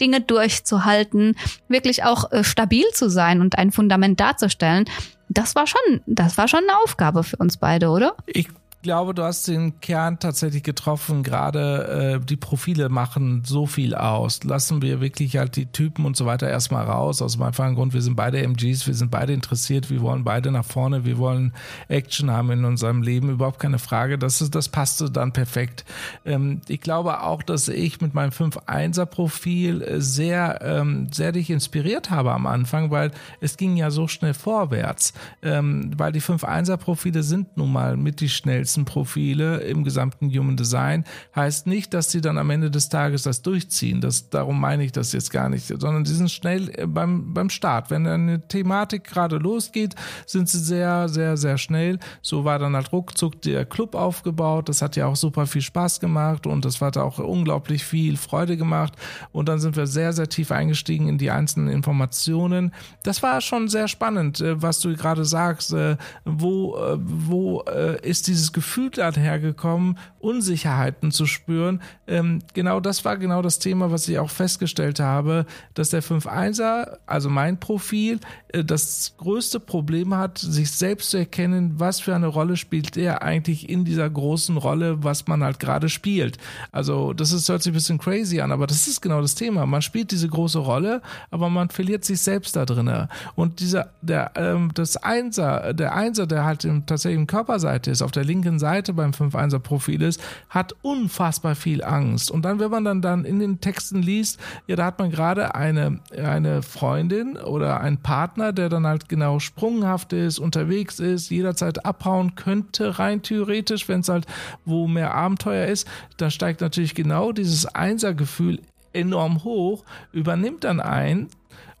Dinge 0.00 0.20
durchzuhalten, 0.20 1.36
wirklich 1.68 2.04
auch 2.04 2.30
äh, 2.32 2.44
stabil 2.44 2.84
zu 2.92 3.10
sein 3.10 3.40
und 3.40 3.58
ein 3.58 3.72
Fundament 3.72 4.20
darzustellen. 4.20 4.84
Das 5.28 5.54
war 5.54 5.66
schon, 5.66 6.00
das 6.06 6.38
war 6.38 6.48
schon 6.48 6.60
eine 6.60 6.78
Aufgabe 6.84 7.24
für 7.24 7.36
uns 7.36 7.56
beide, 7.56 7.88
oder? 7.88 8.16
Ich 8.26 8.48
glaube, 8.86 9.14
du 9.14 9.24
hast 9.24 9.48
den 9.48 9.80
Kern 9.80 10.20
tatsächlich 10.20 10.62
getroffen. 10.62 11.24
Gerade 11.24 12.20
äh, 12.22 12.24
die 12.24 12.36
Profile 12.36 12.88
machen 12.88 13.42
so 13.44 13.66
viel 13.66 13.96
aus. 13.96 14.44
Lassen 14.44 14.80
wir 14.80 15.00
wirklich 15.00 15.36
halt 15.38 15.56
die 15.56 15.66
Typen 15.66 16.04
und 16.04 16.16
so 16.16 16.24
weiter 16.24 16.48
erstmal 16.48 16.84
raus. 16.84 17.20
Aus 17.20 17.32
dem 17.32 17.42
einfachen 17.42 17.74
Grund, 17.74 17.94
wir 17.94 18.00
sind 18.00 18.14
beide 18.14 18.38
MGs, 18.38 18.86
wir 18.86 18.94
sind 18.94 19.10
beide 19.10 19.32
interessiert, 19.32 19.90
wir 19.90 20.02
wollen 20.02 20.22
beide 20.22 20.52
nach 20.52 20.64
vorne, 20.64 21.04
wir 21.04 21.18
wollen 21.18 21.52
Action 21.88 22.30
haben 22.30 22.52
in 22.52 22.64
unserem 22.64 23.02
Leben. 23.02 23.28
Überhaupt 23.28 23.58
keine 23.58 23.80
Frage. 23.80 24.18
Das, 24.18 24.40
ist, 24.40 24.54
das 24.54 24.68
passte 24.68 25.10
dann 25.10 25.32
perfekt. 25.32 25.84
Ähm, 26.24 26.60
ich 26.68 26.80
glaube 26.80 27.24
auch, 27.24 27.42
dass 27.42 27.66
ich 27.66 28.00
mit 28.00 28.14
meinem 28.14 28.30
5-1er-Profil 28.30 29.82
äh, 29.82 30.00
sehr, 30.00 30.60
ähm, 30.62 31.08
sehr 31.10 31.32
dich 31.32 31.50
inspiriert 31.50 32.12
habe 32.12 32.30
am 32.30 32.46
Anfang, 32.46 32.92
weil 32.92 33.10
es 33.40 33.56
ging 33.56 33.76
ja 33.76 33.90
so 33.90 34.06
schnell 34.06 34.32
vorwärts. 34.32 35.12
Ähm, 35.42 35.90
weil 35.96 36.12
die 36.12 36.22
5-1er-Profile 36.22 37.24
sind 37.24 37.56
nun 37.56 37.72
mal 37.72 37.96
mit 37.96 38.20
die 38.20 38.28
schnellsten 38.28 38.75
Profile 38.84 39.58
im 39.58 39.84
gesamten 39.84 40.30
Human 40.30 40.56
Design. 40.56 41.04
Heißt 41.34 41.66
nicht, 41.66 41.94
dass 41.94 42.10
sie 42.10 42.20
dann 42.20 42.38
am 42.38 42.50
Ende 42.50 42.70
des 42.70 42.88
Tages 42.88 43.22
das 43.22 43.42
durchziehen. 43.42 44.00
Das, 44.00 44.30
darum 44.30 44.60
meine 44.60 44.84
ich 44.84 44.92
das 44.92 45.12
jetzt 45.12 45.30
gar 45.30 45.48
nicht, 45.48 45.66
sondern 45.66 46.04
sie 46.04 46.14
sind 46.14 46.30
schnell 46.30 46.70
äh, 46.76 46.86
beim, 46.86 47.32
beim 47.32 47.50
Start. 47.50 47.90
Wenn 47.90 48.06
eine 48.06 48.46
Thematik 48.46 49.04
gerade 49.04 49.38
losgeht, 49.38 49.94
sind 50.26 50.48
sie 50.48 50.58
sehr, 50.58 51.08
sehr, 51.08 51.36
sehr 51.36 51.58
schnell. 51.58 51.98
So 52.22 52.44
war 52.44 52.58
dann 52.58 52.76
halt 52.76 52.92
ruckzuck 52.92 53.40
der 53.42 53.64
Club 53.64 53.94
aufgebaut. 53.94 54.68
Das 54.68 54.82
hat 54.82 54.96
ja 54.96 55.06
auch 55.06 55.16
super 55.16 55.46
viel 55.46 55.62
Spaß 55.62 56.00
gemacht 56.00 56.46
und 56.46 56.64
das 56.64 56.80
hat 56.80 56.96
auch 56.96 57.18
unglaublich 57.18 57.84
viel 57.84 58.16
Freude 58.16 58.56
gemacht. 58.56 58.94
Und 59.32 59.48
dann 59.48 59.58
sind 59.58 59.76
wir 59.76 59.86
sehr, 59.86 60.12
sehr 60.12 60.28
tief 60.28 60.52
eingestiegen 60.52 61.08
in 61.08 61.18
die 61.18 61.30
einzelnen 61.30 61.68
Informationen. 61.68 62.72
Das 63.02 63.22
war 63.22 63.40
schon 63.40 63.68
sehr 63.68 63.88
spannend, 63.88 64.40
äh, 64.40 64.60
was 64.60 64.80
du 64.80 64.94
gerade 64.94 65.24
sagst. 65.24 65.72
Äh, 65.72 65.96
wo, 66.24 66.76
wo 66.96 67.62
ist 68.02 68.26
dieses 68.26 68.52
Gefühl? 68.52 68.65
Gefühl 68.66 68.90
hergekommen, 68.96 69.96
Unsicherheiten 70.18 71.12
zu 71.12 71.26
spüren. 71.26 71.80
Ähm, 72.08 72.40
genau 72.52 72.80
das 72.80 73.04
war 73.04 73.16
genau 73.16 73.40
das 73.42 73.60
Thema, 73.60 73.92
was 73.92 74.08
ich 74.08 74.18
auch 74.18 74.30
festgestellt 74.30 74.98
habe, 74.98 75.46
dass 75.74 75.90
der 75.90 76.02
5.1er, 76.02 76.98
also 77.06 77.30
mein 77.30 77.60
Profil, 77.60 78.18
äh, 78.48 78.64
das 78.64 79.14
größte 79.18 79.60
Problem 79.60 80.14
hat, 80.14 80.38
sich 80.38 80.72
selbst 80.72 81.10
zu 81.10 81.18
erkennen, 81.18 81.74
was 81.76 82.00
für 82.00 82.14
eine 82.14 82.26
Rolle 82.26 82.56
spielt 82.56 82.96
er 82.96 83.22
eigentlich 83.22 83.68
in 83.68 83.84
dieser 83.84 84.10
großen 84.10 84.56
Rolle, 84.56 85.02
was 85.04 85.28
man 85.28 85.44
halt 85.44 85.60
gerade 85.60 85.88
spielt. 85.88 86.38
Also 86.72 87.12
das 87.12 87.32
ist, 87.32 87.48
hört 87.48 87.62
sich 87.62 87.72
ein 87.72 87.74
bisschen 87.74 87.98
crazy 87.98 88.40
an, 88.40 88.50
aber 88.50 88.66
das 88.66 88.88
ist 88.88 89.00
genau 89.00 89.20
das 89.20 89.36
Thema. 89.36 89.64
Man 89.66 89.82
spielt 89.82 90.10
diese 90.10 90.28
große 90.28 90.58
Rolle, 90.58 91.02
aber 91.30 91.50
man 91.50 91.68
verliert 91.68 92.04
sich 92.04 92.20
selbst 92.20 92.56
da 92.56 92.64
drin. 92.64 93.08
Und 93.36 93.60
dieser, 93.60 93.90
der, 94.02 94.32
ähm, 94.34 94.70
das 94.74 94.96
Einser, 94.96 95.72
der 95.72 95.94
Einser, 95.94 96.26
der 96.26 96.44
halt 96.44 96.64
im, 96.64 96.84
tatsächlich 96.84 97.20
im 97.20 97.26
Körperseite 97.26 97.90
ist, 97.90 98.02
auf 98.02 98.10
der 98.10 98.24
linken 98.24 98.45
linken 98.46 98.58
Seite 98.58 98.92
beim 98.92 99.10
5-1er 99.10 99.58
Profil 99.58 100.02
ist, 100.02 100.20
hat 100.48 100.74
unfassbar 100.82 101.54
viel 101.54 101.82
Angst. 101.82 102.30
Und 102.30 102.44
dann, 102.44 102.60
wenn 102.60 102.70
man 102.70 102.84
dann, 102.84 103.02
dann 103.02 103.24
in 103.24 103.38
den 103.38 103.60
Texten 103.60 104.02
liest, 104.02 104.38
ja, 104.66 104.76
da 104.76 104.86
hat 104.86 104.98
man 104.98 105.10
gerade 105.10 105.54
eine, 105.54 106.00
eine 106.16 106.62
Freundin 106.62 107.36
oder 107.36 107.80
einen 107.80 107.98
Partner, 107.98 108.52
der 108.52 108.68
dann 108.68 108.86
halt 108.86 109.08
genau 109.08 109.38
sprunghaft 109.38 110.12
ist, 110.12 110.38
unterwegs 110.38 111.00
ist, 111.00 111.30
jederzeit 111.30 111.84
abhauen 111.84 112.34
könnte, 112.34 112.98
rein 112.98 113.22
theoretisch, 113.22 113.88
wenn 113.88 114.00
es 114.00 114.08
halt 114.08 114.26
wo 114.64 114.86
mehr 114.86 115.14
Abenteuer 115.14 115.66
ist, 115.66 115.88
dann 116.16 116.30
steigt 116.30 116.60
natürlich 116.60 116.94
genau 116.94 117.32
dieses 117.32 117.66
Einser-Gefühl 117.66 118.60
enorm 118.92 119.44
hoch, 119.44 119.84
übernimmt 120.12 120.64
dann 120.64 120.80
ein, 120.80 121.28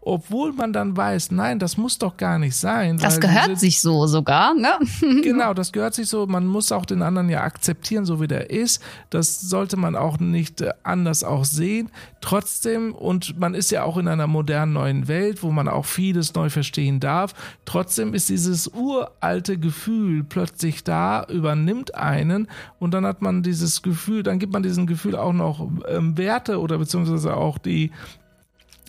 obwohl 0.06 0.52
man 0.52 0.72
dann 0.72 0.96
weiß, 0.96 1.32
nein, 1.32 1.58
das 1.58 1.76
muss 1.76 1.98
doch 1.98 2.16
gar 2.16 2.38
nicht 2.38 2.54
sein. 2.54 2.96
Das 2.96 3.18
gehört 3.18 3.48
diese, 3.48 3.60
sich 3.60 3.80
so 3.80 4.06
sogar, 4.06 4.54
ne? 4.54 4.78
genau, 5.22 5.52
das 5.52 5.72
gehört 5.72 5.94
sich 5.94 6.08
so. 6.08 6.28
Man 6.28 6.46
muss 6.46 6.70
auch 6.70 6.86
den 6.86 7.02
anderen 7.02 7.28
ja 7.28 7.42
akzeptieren, 7.42 8.04
so 8.04 8.20
wie 8.20 8.28
der 8.28 8.50
ist. 8.50 8.80
Das 9.10 9.40
sollte 9.40 9.76
man 9.76 9.96
auch 9.96 10.20
nicht 10.20 10.60
äh, 10.60 10.72
anders 10.84 11.24
auch 11.24 11.44
sehen. 11.44 11.90
Trotzdem, 12.20 12.94
und 12.94 13.36
man 13.40 13.54
ist 13.54 13.72
ja 13.72 13.82
auch 13.82 13.96
in 13.96 14.06
einer 14.06 14.28
modernen 14.28 14.74
neuen 14.74 15.08
Welt, 15.08 15.42
wo 15.42 15.50
man 15.50 15.66
auch 15.66 15.84
vieles 15.84 16.32
neu 16.34 16.50
verstehen 16.50 17.00
darf. 17.00 17.34
Trotzdem 17.64 18.14
ist 18.14 18.28
dieses 18.28 18.68
uralte 18.68 19.58
Gefühl 19.58 20.22
plötzlich 20.22 20.84
da, 20.84 21.24
übernimmt 21.24 21.96
einen 21.96 22.46
und 22.78 22.94
dann 22.94 23.04
hat 23.04 23.22
man 23.22 23.42
dieses 23.42 23.82
Gefühl, 23.82 24.22
dann 24.22 24.38
gibt 24.38 24.52
man 24.52 24.62
diesem 24.62 24.86
Gefühl 24.86 25.16
auch 25.16 25.32
noch 25.32 25.68
ähm, 25.88 26.16
Werte 26.16 26.60
oder 26.60 26.78
beziehungsweise 26.78 27.36
auch 27.36 27.58
die 27.58 27.90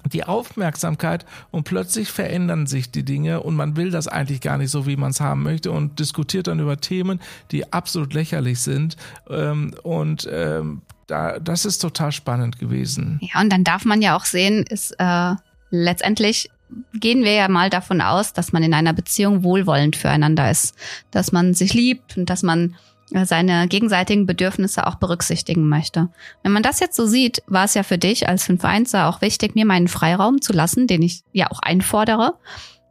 die 0.10 0.24
Aufmerksamkeit 0.24 1.26
und 1.52 1.64
plötzlich 1.64 2.10
verändern 2.10 2.68
sich 2.68 2.92
die 2.92 3.04
Dinge 3.04 3.42
und 3.42 3.56
man 3.56 3.76
will 3.76 3.92
das 3.92 4.08
eigentlich 4.08 4.42
gar 4.42 4.58
nicht 4.58 4.72
so, 4.72 4.86
wie 4.86 4.98
man 4.98 5.12
es 5.12 5.22
haben 5.22 5.44
möchte 5.44 5.72
und 5.72 6.00
diskutiert 6.00 6.48
dann 6.48 6.60
über 6.60 6.78
Themen, 6.78 7.20
die 7.52 7.72
absolut 7.72 8.14
lächerlich 8.14 8.60
sind 8.60 8.98
ähm, 9.30 9.74
und 9.84 10.28
ähm, 10.32 10.82
da, 11.08 11.40
das 11.40 11.66
ist 11.66 11.80
total 11.80 12.12
spannend 12.12 12.60
gewesen. 12.60 13.20
Ja, 13.22 13.42
und 13.42 13.52
dann 13.52 13.64
darf 13.64 13.86
man 13.86 14.02
ja 14.02 14.16
auch 14.16 14.26
sehen, 14.26 14.66
ist 14.70 14.92
äh, 15.00 15.36
letztendlich 15.70 16.50
gehen 16.94 17.24
wir 17.24 17.34
ja 17.34 17.48
mal 17.48 17.70
davon 17.70 18.02
aus, 18.02 18.34
dass 18.34 18.52
man 18.52 18.64
in 18.64 18.74
einer 18.74 18.94
Beziehung 18.94 19.44
wohlwollend 19.44 19.96
füreinander 19.96 20.52
ist, 20.52 20.76
dass 21.12 21.32
man 21.32 21.54
sich 21.54 21.74
liebt 21.74 22.18
und 22.18 22.30
dass 22.30 22.44
man 22.44 22.76
seine 23.24 23.68
gegenseitigen 23.68 24.26
Bedürfnisse 24.26 24.86
auch 24.86 24.96
berücksichtigen 24.96 25.68
möchte. 25.70 26.10
Wenn 26.44 26.52
man 26.52 26.64
das 26.64 26.80
jetzt 26.80 26.96
so 26.96 27.06
sieht, 27.06 27.42
war 27.48 27.64
es 27.64 27.74
ja 27.74 27.84
für 27.84 27.98
dich 27.98 28.28
als 28.28 28.48
5-1er 28.48 29.08
auch 29.08 29.22
wichtig, 29.22 29.56
mir 29.56 29.66
meinen 29.66 29.88
Freiraum 29.88 30.42
zu 30.42 30.52
lassen, 30.52 30.88
den 30.88 31.02
ich 31.02 31.24
ja 31.32 31.50
auch 31.50 31.60
einfordere. 31.60 32.34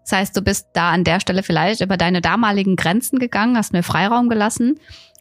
Das 0.02 0.12
heißt, 0.12 0.36
du 0.36 0.40
bist 0.40 0.68
da 0.72 0.90
an 0.90 1.04
der 1.04 1.20
Stelle 1.20 1.42
vielleicht 1.42 1.80
über 1.80 1.96
deine 1.96 2.20
damaligen 2.20 2.76
Grenzen 2.76 3.18
gegangen, 3.18 3.56
hast 3.56 3.72
mir 3.72 3.82
Freiraum 3.82 4.28
gelassen. 4.28 4.78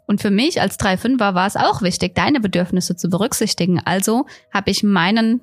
Und 0.08 0.22
für 0.22 0.30
mich 0.30 0.62
als 0.62 0.80
3-5er 0.80 1.34
war 1.34 1.48
es 1.48 1.56
auch 1.56 1.82
wichtig, 1.82 2.14
deine 2.16 2.40
Bedürfnisse 2.40 2.96
zu 2.96 3.10
berücksichtigen. 3.10 3.82
Also 3.84 4.28
habe 4.54 4.70
ich 4.70 4.84
meinen 4.84 5.42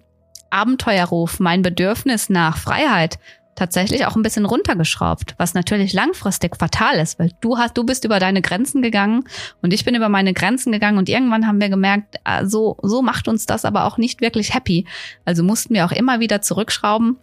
Abenteuerruf, 0.50 1.40
mein 1.40 1.62
Bedürfnis 1.62 2.30
nach 2.30 2.56
Freiheit 2.56 3.18
tatsächlich 3.54 4.06
auch 4.06 4.16
ein 4.16 4.23
bisschen 4.23 4.47
runtergeschraubt, 4.47 5.35
was 5.37 5.54
natürlich 5.54 5.92
langfristig 5.92 6.56
fatal 6.56 6.97
ist, 6.97 7.18
weil 7.18 7.30
du 7.40 7.59
hast, 7.59 7.76
du 7.76 7.85
bist 7.85 8.04
über 8.04 8.18
deine 8.18 8.40
Grenzen 8.40 8.82
gegangen 8.82 9.25
und 9.61 9.73
ich 9.73 9.85
bin 9.85 9.94
über 9.94 10.09
meine 10.09 10.32
Grenzen 10.32 10.73
gegangen 10.73 10.99
und 10.99 11.09
irgendwann 11.09 11.47
haben 11.47 11.61
wir 11.61 11.68
gemerkt, 11.68 12.16
ah, 12.25 12.47
so, 12.47 12.78
so 12.82 13.02
macht 13.02 13.28
uns 13.28 13.47
das 13.47 13.64
aber 13.64 13.85
auch 13.85 13.99
nicht 13.99 14.21
wirklich 14.21 14.54
happy. 14.54 14.87
Also 15.25 15.42
mussten 15.42 15.75
wir 15.75 15.85
auch 15.85 15.92
immer 15.92 16.21
wieder 16.21 16.40
zurückschrauben, 16.40 17.18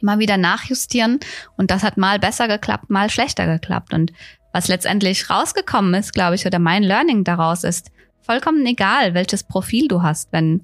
immer 0.00 0.18
wieder 0.18 0.36
nachjustieren 0.36 1.20
und 1.56 1.70
das 1.70 1.82
hat 1.82 1.96
mal 1.96 2.18
besser 2.18 2.46
geklappt, 2.46 2.90
mal 2.90 3.08
schlechter 3.08 3.46
geklappt 3.46 3.94
und 3.94 4.12
was 4.52 4.68
letztendlich 4.68 5.30
rausgekommen 5.30 5.94
ist, 5.94 6.12
glaube 6.12 6.36
ich, 6.36 6.46
oder 6.46 6.58
mein 6.58 6.82
Learning 6.84 7.24
daraus 7.24 7.64
ist, 7.64 7.90
vollkommen 8.20 8.64
egal, 8.66 9.14
welches 9.14 9.44
Profil 9.44 9.88
du 9.88 10.02
hast, 10.02 10.32
wenn 10.32 10.62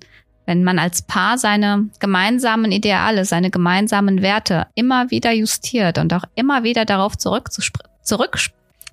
wenn 0.50 0.64
man 0.64 0.80
als 0.80 1.02
Paar 1.02 1.38
seine 1.38 1.90
gemeinsamen 2.00 2.72
Ideale, 2.72 3.24
seine 3.24 3.50
gemeinsamen 3.50 4.20
Werte 4.20 4.66
immer 4.74 5.08
wieder 5.12 5.30
justiert 5.30 5.96
und 5.96 6.12
auch 6.12 6.24
immer 6.34 6.64
wieder 6.64 6.84
darauf 6.84 7.16
zurück 7.16 7.52
zu, 7.52 7.62
zurück 8.02 8.36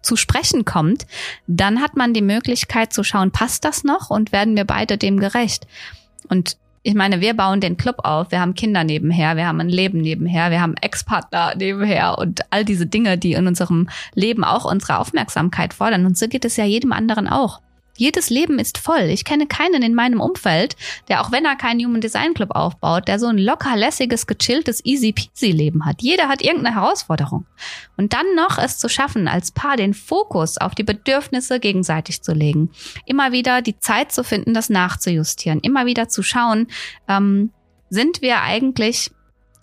zu 0.03 0.15
sprechen 0.15 0.65
kommt, 0.65 1.07
dann 1.47 1.81
hat 1.81 1.95
man 1.95 2.13
die 2.13 2.21
Möglichkeit 2.21 2.93
zu 2.93 3.03
schauen, 3.03 3.31
passt 3.31 3.65
das 3.65 3.83
noch 3.83 4.11
und 4.11 4.31
werden 4.31 4.55
wir 4.55 4.65
beide 4.65 4.99
dem 4.99 5.19
gerecht? 5.19 5.65
Und 6.29 6.57
ich 6.83 6.93
meine, 6.93 7.21
wir 7.21 7.33
bauen 7.33 7.59
den 7.59 7.75
Club 7.75 8.01
auf, 8.03 8.29
wir 8.29 8.39
haben 8.39 8.53
Kinder 8.53 8.83
nebenher, 8.83 9.35
wir 9.35 9.47
haben 9.47 9.59
ein 9.59 9.67
Leben 9.67 9.99
nebenher, 9.99 10.51
wir 10.51 10.61
haben 10.61 10.75
Ex-Partner 10.79 11.55
nebenher 11.55 12.19
und 12.19 12.41
all 12.51 12.65
diese 12.65 12.85
Dinge, 12.85 13.17
die 13.17 13.33
in 13.33 13.47
unserem 13.47 13.89
Leben 14.13 14.43
auch 14.43 14.63
unsere 14.63 14.99
Aufmerksamkeit 14.99 15.73
fordern. 15.73 16.05
Und 16.05 16.19
so 16.19 16.27
geht 16.27 16.45
es 16.45 16.55
ja 16.55 16.65
jedem 16.65 16.91
anderen 16.91 17.27
auch. 17.27 17.61
Jedes 17.97 18.29
Leben 18.29 18.59
ist 18.59 18.77
voll. 18.77 19.09
Ich 19.09 19.25
kenne 19.25 19.47
keinen 19.47 19.83
in 19.83 19.93
meinem 19.93 20.21
Umfeld, 20.21 20.75
der 21.09 21.21
auch 21.21 21.31
wenn 21.31 21.45
er 21.45 21.55
keinen 21.55 21.83
Human 21.83 22.01
Design 22.01 22.33
Club 22.33 22.51
aufbaut, 22.51 23.07
der 23.07 23.19
so 23.19 23.27
ein 23.27 23.37
locker 23.37 23.75
lässiges, 23.75 24.27
gechilltes, 24.27 24.85
easy 24.85 25.11
peasy 25.11 25.51
Leben 25.51 25.85
hat. 25.85 26.01
Jeder 26.01 26.27
hat 26.29 26.41
irgendeine 26.41 26.75
Herausforderung. 26.75 27.45
Und 27.97 28.13
dann 28.13 28.35
noch 28.35 28.57
es 28.57 28.77
zu 28.77 28.87
schaffen, 28.87 29.27
als 29.27 29.51
Paar 29.51 29.75
den 29.75 29.93
Fokus 29.93 30.57
auf 30.57 30.75
die 30.75 30.83
Bedürfnisse 30.83 31.59
gegenseitig 31.59 32.21
zu 32.21 32.33
legen. 32.33 32.69
Immer 33.05 33.31
wieder 33.31 33.61
die 33.61 33.79
Zeit 33.79 34.11
zu 34.11 34.23
finden, 34.23 34.53
das 34.53 34.69
nachzujustieren. 34.69 35.59
Immer 35.59 35.85
wieder 35.85 36.07
zu 36.07 36.23
schauen, 36.23 36.67
ähm, 37.07 37.51
sind 37.89 38.21
wir 38.21 38.41
eigentlich 38.41 39.11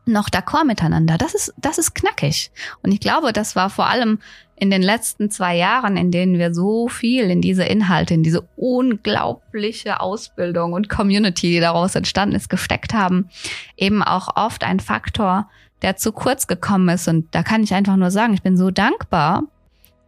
noch 0.07 0.29
d'accord 0.29 0.65
miteinander. 0.65 1.17
Das 1.19 1.35
ist, 1.35 1.55
das 1.57 1.79
ist 1.79 1.95
knackig. 1.95 2.51
Und 2.83 2.93
ich 2.93 3.01
glaube, 3.01 3.33
das 3.33 3.57
war 3.57 3.71
vor 3.71 3.87
allem 3.87 4.19
in 4.57 4.71
den 4.71 4.83
letzten 4.83 5.31
zwei 5.31 5.57
Jahren, 5.57 5.97
in 5.97 6.11
denen 6.11 6.39
wir 6.39 6.55
so 6.55 6.89
viel 6.89 7.31
in 7.31 7.41
diese 7.41 7.65
Inhalte, 7.65 8.15
in 8.15 8.23
diese 8.23 8.49
unglaubliche 8.57 10.01
Ausbildung 10.01 10.73
und 10.73 10.89
Community, 10.89 11.51
die 11.51 11.61
daraus 11.61 11.95
entstanden 11.95 12.37
ist, 12.37 12.49
gesteckt 12.49 12.95
haben, 12.95 13.29
eben 13.77 14.03
auch 14.03 14.37
oft 14.37 14.65
ein 14.65 14.81
Faktor, 14.81 15.49
der 15.83 15.97
zu 15.97 16.13
kurz 16.13 16.47
gekommen 16.47 16.89
ist. 16.89 17.09
Und 17.09 17.35
da 17.35 17.43
kann 17.43 17.63
ich 17.63 17.75
einfach 17.75 17.97
nur 17.97 18.11
sagen, 18.11 18.35
ich 18.35 18.43
bin 18.43 18.57
so 18.57 18.71
dankbar, 18.71 19.43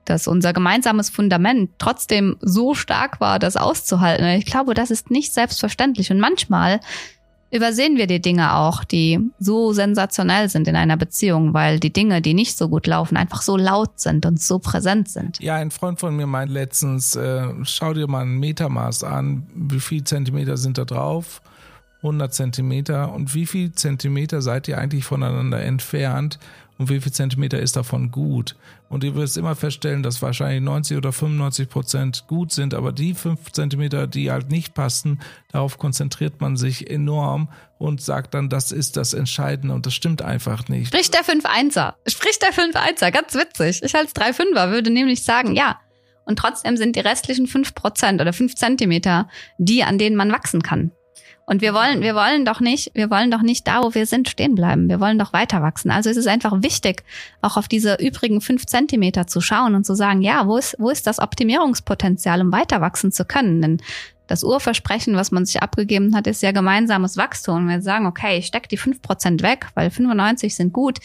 dass 0.05 0.29
unser 0.29 0.53
gemeinsames 0.53 1.11
Fundament 1.11 1.71
trotzdem 1.79 2.37
so 2.41 2.75
stark 2.75 3.21
war, 3.21 3.39
das 3.39 3.57
auszuhalten. 3.57 4.27
Ich 4.29 4.47
glaube, 4.47 4.75
das 4.75 4.91
ist 4.91 5.11
nicht 5.11 5.35
selbstverständlich. 5.35 6.11
Und 6.11 6.21
manchmal 6.21 6.81
übersehen 7.51 7.97
wir 7.97 8.07
die 8.07 8.21
Dinge 8.21 8.55
auch, 8.55 8.85
die 8.85 9.21
so 9.39 9.73
sensationell 9.73 10.49
sind 10.49 10.69
in 10.69 10.77
einer 10.77 10.97
Beziehung, 10.97 11.55
weil 11.55 11.81
die 11.81 11.93
Dinge, 11.93 12.21
die 12.21 12.35
nicht 12.35 12.57
so 12.57 12.69
gut 12.69 12.87
laufen, 12.87 13.17
einfach 13.17 13.43
so 13.43 13.57
laut 13.57 13.99
sind 14.01 14.27
und 14.27 14.41
so 14.41 14.59
präsent 14.59 15.09
sind. 15.09 15.41
Ja, 15.41 15.57
ein 15.57 15.71
Freund 15.71 16.01
von 16.01 16.17
mir 16.17 16.27
meint 16.27 16.51
letztens, 16.51 17.17
äh, 17.17 17.47
schau 17.63 17.95
dir 17.95 18.09
mal 18.09 18.23
ein 18.23 18.39
Metermaß 18.39 19.05
an, 19.05 19.47
wie 19.55 19.81
viel 19.81 20.05
Zentimeter 20.05 20.57
sind 20.57 20.79
da 20.79 20.85
drauf? 20.85 21.41
100 22.03 22.33
Zentimeter. 22.33 23.13
Und 23.13 23.35
wie 23.35 23.47
viel 23.47 23.73
Zentimeter 23.73 24.43
seid 24.43 24.69
ihr 24.69 24.79
eigentlich 24.79 25.05
voneinander 25.05 25.63
entfernt? 25.63 26.39
Und 26.79 26.91
wie 26.91 27.01
viel 27.01 27.13
Zentimeter 27.13 27.59
ist 27.59 27.77
davon 27.77 28.11
gut. 28.11 28.57
Und 28.89 29.03
ihr 29.03 29.15
wirst 29.15 29.37
immer 29.37 29.57
feststellen, 29.57 30.03
dass 30.03 30.23
wahrscheinlich 30.23 30.63
90 30.63 30.97
oder 30.97 31.13
95 31.13 31.69
Prozent 31.69 32.25
gut 32.29 32.53
sind, 32.53 32.75
aber 32.75 32.93
die 32.93 33.15
fünf 33.15 33.53
Zentimeter, 33.53 34.07
die 34.07 34.31
halt 34.31 34.51
nicht 34.51 34.75
passen, 34.75 35.21
darauf 35.51 35.79
konzentriert 35.79 36.41
man 36.41 36.57
sich 36.57 36.91
enorm 36.91 37.49
und 37.79 38.01
sagt 38.01 38.35
dann, 38.35 38.49
das 38.49 38.73
ist 38.73 38.97
das 38.97 39.15
Entscheidende 39.15 39.75
und 39.75 39.87
das 39.87 39.95
stimmt 39.95 40.23
einfach 40.23 40.69
nicht. 40.69 40.89
Spricht 40.89 41.15
der 41.15 41.25
5-1er. 41.25 41.95
Spricht 42.07 42.43
der 42.43 42.53
5-1er. 42.53 43.11
Ganz 43.11 43.35
witzig. 43.35 43.83
Ich 43.83 43.95
als 43.95 44.15
3-5er 44.15 44.71
würde 44.71 44.91
nämlich 44.91 45.23
sagen, 45.25 45.55
ja. 45.55 45.81
Und 46.25 46.39
trotzdem 46.39 46.77
sind 46.77 46.97
die 46.97 47.01
restlichen 47.01 47.47
5 47.47 47.75
Prozent 47.75 48.21
oder 48.21 48.33
5 48.33 48.55
Zentimeter 48.57 49.29
die, 49.59 49.85
an 49.85 49.99
denen 49.99 50.17
man 50.17 50.33
wachsen 50.33 50.63
kann. 50.63 50.93
Und 51.49 51.63
wir 51.63 51.73
wollen, 51.73 52.03
wir 52.03 52.17
wollen 52.17 52.45
doch 52.45 52.59
nicht, 52.59 52.91
wir 52.95 53.09
wollen 53.09 53.31
doch 53.31 53.43
nicht 53.43 53.69
da, 53.69 53.85
wo 53.85 53.95
wir 53.95 54.05
sind, 54.07 54.29
stehen 54.29 54.57
bleiben. 54.57 54.89
Wir 54.89 54.99
wollen 54.99 55.19
doch 55.19 55.33
weiter 55.33 55.63
wachsen. 55.63 55.93
Also 55.93 56.11
es 56.11 56.17
ist 56.17 56.27
einfach 56.27 56.61
wichtig, 56.63 57.05
auch 57.41 57.57
auf 57.57 57.69
diese 57.69 57.95
übrigen 57.95 58.41
fünf 58.41 58.67
Zentimeter 58.67 59.29
zu 59.29 59.41
schauen 59.41 59.77
und 59.77 59.87
zu 59.87 59.95
sagen, 59.95 60.23
ja, 60.23 60.49
wo 60.49 60.57
ist, 60.57 60.75
wo 60.81 60.91
ist 60.91 61.07
das 61.07 61.21
Optimierungspotenzial, 61.21 62.41
um 62.41 62.51
weiter 62.51 62.81
wachsen 62.81 63.13
zu 63.13 63.25
können? 63.25 63.63
Denn 63.63 63.81
das 64.27 64.43
Urversprechen, 64.43 65.15
was 65.15 65.31
man 65.31 65.47
sich 65.47 65.63
abgegeben 65.63 66.17
hat, 66.17 66.27
ist 66.27 66.43
ja 66.43 66.51
gemeinsames 66.51 67.17
Wachstum. 67.17 67.69
Wir 67.69 67.81
sagen, 67.81 68.07
okay, 68.07 68.39
ich 68.39 68.47
steck 68.47 68.69
die 68.69 68.77
fünf 68.77 69.01
Prozent 69.01 69.43
weg, 69.43 69.69
weil 69.75 69.91
95 69.91 70.53
sind 70.53 70.73
gut 70.73 70.99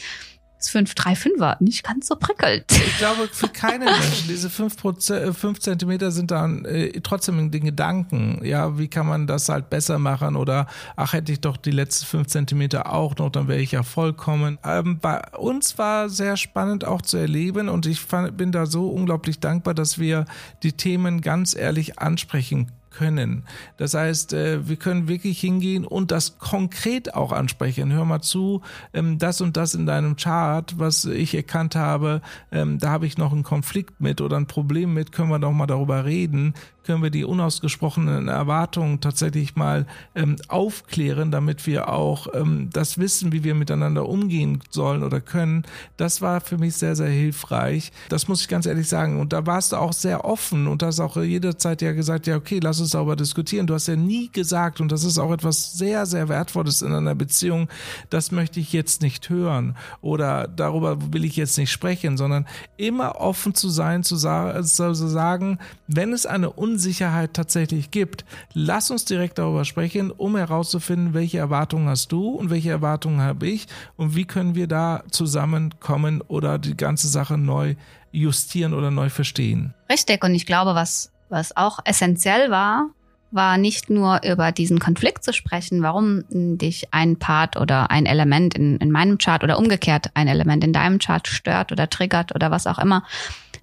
das 0.62 0.70
535 0.70 1.40
war 1.40 1.58
nicht 1.60 1.84
ganz 1.84 2.08
so 2.08 2.16
prickelnd. 2.16 2.66
Ich 2.70 2.98
glaube, 3.00 3.28
für 3.32 3.48
keinen 3.48 3.86
Menschen, 3.86 4.28
diese 4.28 4.48
5, 4.50 4.78
Prozent, 4.78 5.36
5 5.36 5.60
Zentimeter 5.60 6.12
sind 6.12 6.30
dann 6.30 6.66
äh, 6.66 7.02
trotzdem 7.02 7.40
in 7.40 7.50
den 7.50 7.66
Gedanken. 7.66 8.42
Ja, 8.44 8.78
wie 8.78 8.88
kann 8.88 9.08
man 9.08 9.26
das 9.26 9.50
halt 9.50 9.72
besser 9.72 9.98
machen? 9.98 10.36
Oder, 10.36 10.68
ach, 10.96 11.14
hätte 11.14 11.32
ich 11.32 11.42
doch 11.42 11.58
die 11.58 11.72
letzten 11.72 12.06
5 12.06 12.28
Zentimeter 12.28 12.94
auch 12.94 13.16
noch, 13.16 13.32
dann 13.32 13.48
wäre 13.48 13.60
ich 13.60 13.72
ja 13.72 13.82
vollkommen. 13.82 14.60
Ähm, 14.64 15.00
bei 15.00 15.20
uns 15.36 15.80
war 15.80 16.10
sehr 16.10 16.38
spannend 16.38 16.86
auch 16.86 17.02
zu 17.02 17.18
erleben 17.18 17.68
und 17.68 17.88
ich 17.88 18.00
fand, 18.00 18.38
bin 18.38 18.52
da 18.52 18.68
so 18.68 18.88
unglaublich 18.90 19.40
dankbar, 19.40 19.74
dass 19.74 19.98
wir 19.98 20.26
die 20.62 20.74
Themen 20.74 21.22
ganz 21.22 21.56
ehrlich 21.56 21.98
ansprechen 21.98 22.72
können. 22.92 23.44
Das 23.78 23.94
heißt, 23.94 24.34
äh, 24.34 24.68
wir 24.68 24.76
können 24.76 25.08
wirklich 25.08 25.40
hingehen 25.40 25.86
und 25.86 26.12
das 26.12 26.38
konkret 26.38 27.16
auch 27.16 27.32
ansprechen. 27.32 27.92
Hör 27.92 28.06
mal 28.06 28.22
zu, 28.22 28.62
ähm, 28.94 29.18
das 29.18 29.42
und 29.42 29.58
das 29.58 29.74
in 29.74 29.86
deinem 29.86 30.16
Chart, 30.16 30.78
was 30.78 31.06
ich 31.06 31.34
erkannt 31.34 31.76
habe, 31.76 32.22
ähm, 32.52 32.78
da 32.78 32.92
habe 32.92 33.08
ich 33.08 33.18
noch 33.18 33.32
einen 33.32 33.44
Konflikt 33.44 34.00
mit 34.00 34.22
oder 34.22 34.38
ein 34.38 34.48
Problem 34.48 34.94
mit, 34.94 35.12
können 35.12 35.30
wir 35.30 35.40
doch 35.40 35.52
mal 35.52 35.68
darüber 35.68 36.06
reden 36.06 36.54
können 36.84 37.04
wir 37.04 37.10
die 37.10 37.26
unausgesprochenen 37.26 38.28
Erwartungen 38.28 39.02
tatsächlich 39.02 39.56
mal 39.56 39.86
ähm, 40.16 40.36
aufklären, 40.48 41.32
damit 41.32 41.68
wir 41.68 41.90
auch 41.90 42.28
ähm, 42.34 42.70
das 42.74 42.98
wissen, 42.98 43.32
wie 43.32 43.44
wir 43.44 43.56
miteinander 43.56 44.08
umgehen 44.08 44.62
sollen 44.70 45.04
oder 45.04 45.22
können. 45.22 45.64
Das 45.98 46.22
war 46.22 46.42
für 46.42 46.58
mich 46.58 46.76
sehr, 46.76 46.96
sehr 46.96 47.10
hilfreich. 47.10 47.92
Das 48.10 48.28
muss 48.28 48.42
ich 48.42 48.48
ganz 48.48 48.66
ehrlich 48.66 48.88
sagen. 48.88 49.20
Und 49.20 49.34
da 49.34 49.46
warst 49.46 49.72
du 49.72 49.78
auch 49.78 49.94
sehr 49.94 50.26
offen 50.26 50.68
und 50.68 50.84
hast 50.84 51.00
auch 51.00 51.18
jederzeit 51.18 51.82
ja 51.82 51.92
gesagt, 51.92 52.28
ja, 52.28 52.36
okay, 52.36 52.60
lass 52.62 52.80
uns 52.80 52.92
darüber 52.92 53.16
diskutieren. 53.16 53.68
Du 53.68 53.74
hast 53.74 53.88
ja 53.88 53.96
nie 53.96 54.32
gesagt, 54.32 54.82
und 54.82 54.92
das 54.92 55.04
ist 55.04 55.18
auch 55.18 55.32
etwas 55.32 55.74
sehr, 55.74 56.06
sehr 56.06 56.30
Wertvolles 56.30 56.82
in 56.82 56.94
einer 56.94 57.16
Beziehung, 57.16 57.68
das 58.10 58.32
möchte 58.32 58.60
ich 58.60 58.74
jetzt 58.74 59.02
nicht 59.02 59.30
hören 59.30 59.76
oder 60.02 60.48
darüber 60.48 61.14
will 61.14 61.26
ich 61.26 61.36
jetzt 61.36 61.58
nicht 61.58 61.72
sprechen, 61.72 62.18
sondern 62.18 62.48
immer 62.78 63.20
offen 63.20 63.54
zu 63.54 63.70
sein, 63.70 64.04
zu, 64.04 64.16
sa 64.16 64.62
zu 64.64 64.94
sagen, 64.94 65.60
wenn 65.88 66.14
es 66.14 66.26
eine 66.26 66.50
Unsicherheit 66.72 67.34
tatsächlich 67.34 67.92
gibt, 67.92 68.24
lass 68.54 68.92
uns 68.92 69.04
direkt 69.04 69.40
darüber 69.40 69.66
sprechen, 69.66 70.10
um 70.10 70.38
herauszufinden, 70.38 71.14
welche 71.14 71.38
Erwartungen 71.38 71.90
hast 71.90 72.14
du 72.14 72.30
und 72.30 72.50
welche 72.50 72.70
Erwartungen 72.70 73.20
habe 73.20 73.46
ich 73.48 73.68
und 73.98 74.16
wie 74.16 74.24
können 74.24 74.56
wir 74.56 74.68
da 74.68 75.04
zusammenkommen 75.12 76.24
oder 76.30 76.60
die 76.60 76.78
ganze 76.78 77.10
Sache 77.10 77.38
neu 77.38 77.76
justieren 78.14 78.74
oder 78.74 78.90
neu 78.90 79.10
verstehen. 79.10 79.74
Richtig. 79.92 80.24
Und 80.24 80.34
ich 80.34 80.46
glaube, 80.46 80.74
was, 80.74 81.12
was 81.28 81.58
auch 81.58 81.80
essentiell 81.84 82.50
war, 82.52 82.90
war 83.32 83.58
nicht 83.58 83.90
nur 83.90 84.22
über 84.24 84.54
diesen 84.54 84.80
Konflikt 84.80 85.26
zu 85.26 85.34
sprechen, 85.34 85.84
warum 85.84 86.24
dich 86.30 86.94
ein 86.94 87.18
Part 87.18 87.58
oder 87.58 87.92
ein 87.92 88.06
Element 88.06 88.56
in, 88.56 88.78
in 88.78 88.92
meinem 88.92 89.18
Chart 89.18 89.44
oder 89.44 89.58
umgekehrt 89.58 90.12
ein 90.14 90.30
Element 90.30 90.64
in 90.64 90.72
deinem 90.72 91.00
Chart 91.00 91.28
stört 91.28 91.74
oder 91.74 91.90
triggert 91.90 92.34
oder 92.34 92.50
was 92.50 92.66
auch 92.66 92.80
immer, 92.80 93.04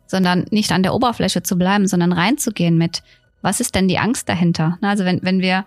sondern 0.08 0.46
nicht 0.50 0.72
an 0.72 0.82
der 0.82 0.94
Oberfläche 0.94 1.44
zu 1.44 1.56
bleiben, 1.56 1.86
sondern 1.86 2.12
reinzugehen 2.12 2.76
mit, 2.76 3.02
was 3.42 3.60
ist 3.60 3.76
denn 3.76 3.86
die 3.86 3.98
Angst 3.98 4.28
dahinter? 4.28 4.78
Also 4.82 5.04
wenn, 5.04 5.22
wenn 5.22 5.40
wir, 5.40 5.64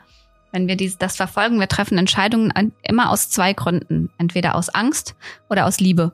wenn 0.51 0.67
wir 0.67 0.75
dies, 0.75 0.97
das 0.97 1.15
verfolgen, 1.15 1.59
wir 1.59 1.69
treffen 1.69 1.97
Entscheidungen 1.97 2.73
immer 2.83 3.09
aus 3.09 3.29
zwei 3.29 3.53
Gründen. 3.53 4.09
Entweder 4.17 4.55
aus 4.55 4.67
Angst 4.67 5.15
oder 5.49 5.65
aus 5.65 5.79
Liebe. 5.79 6.11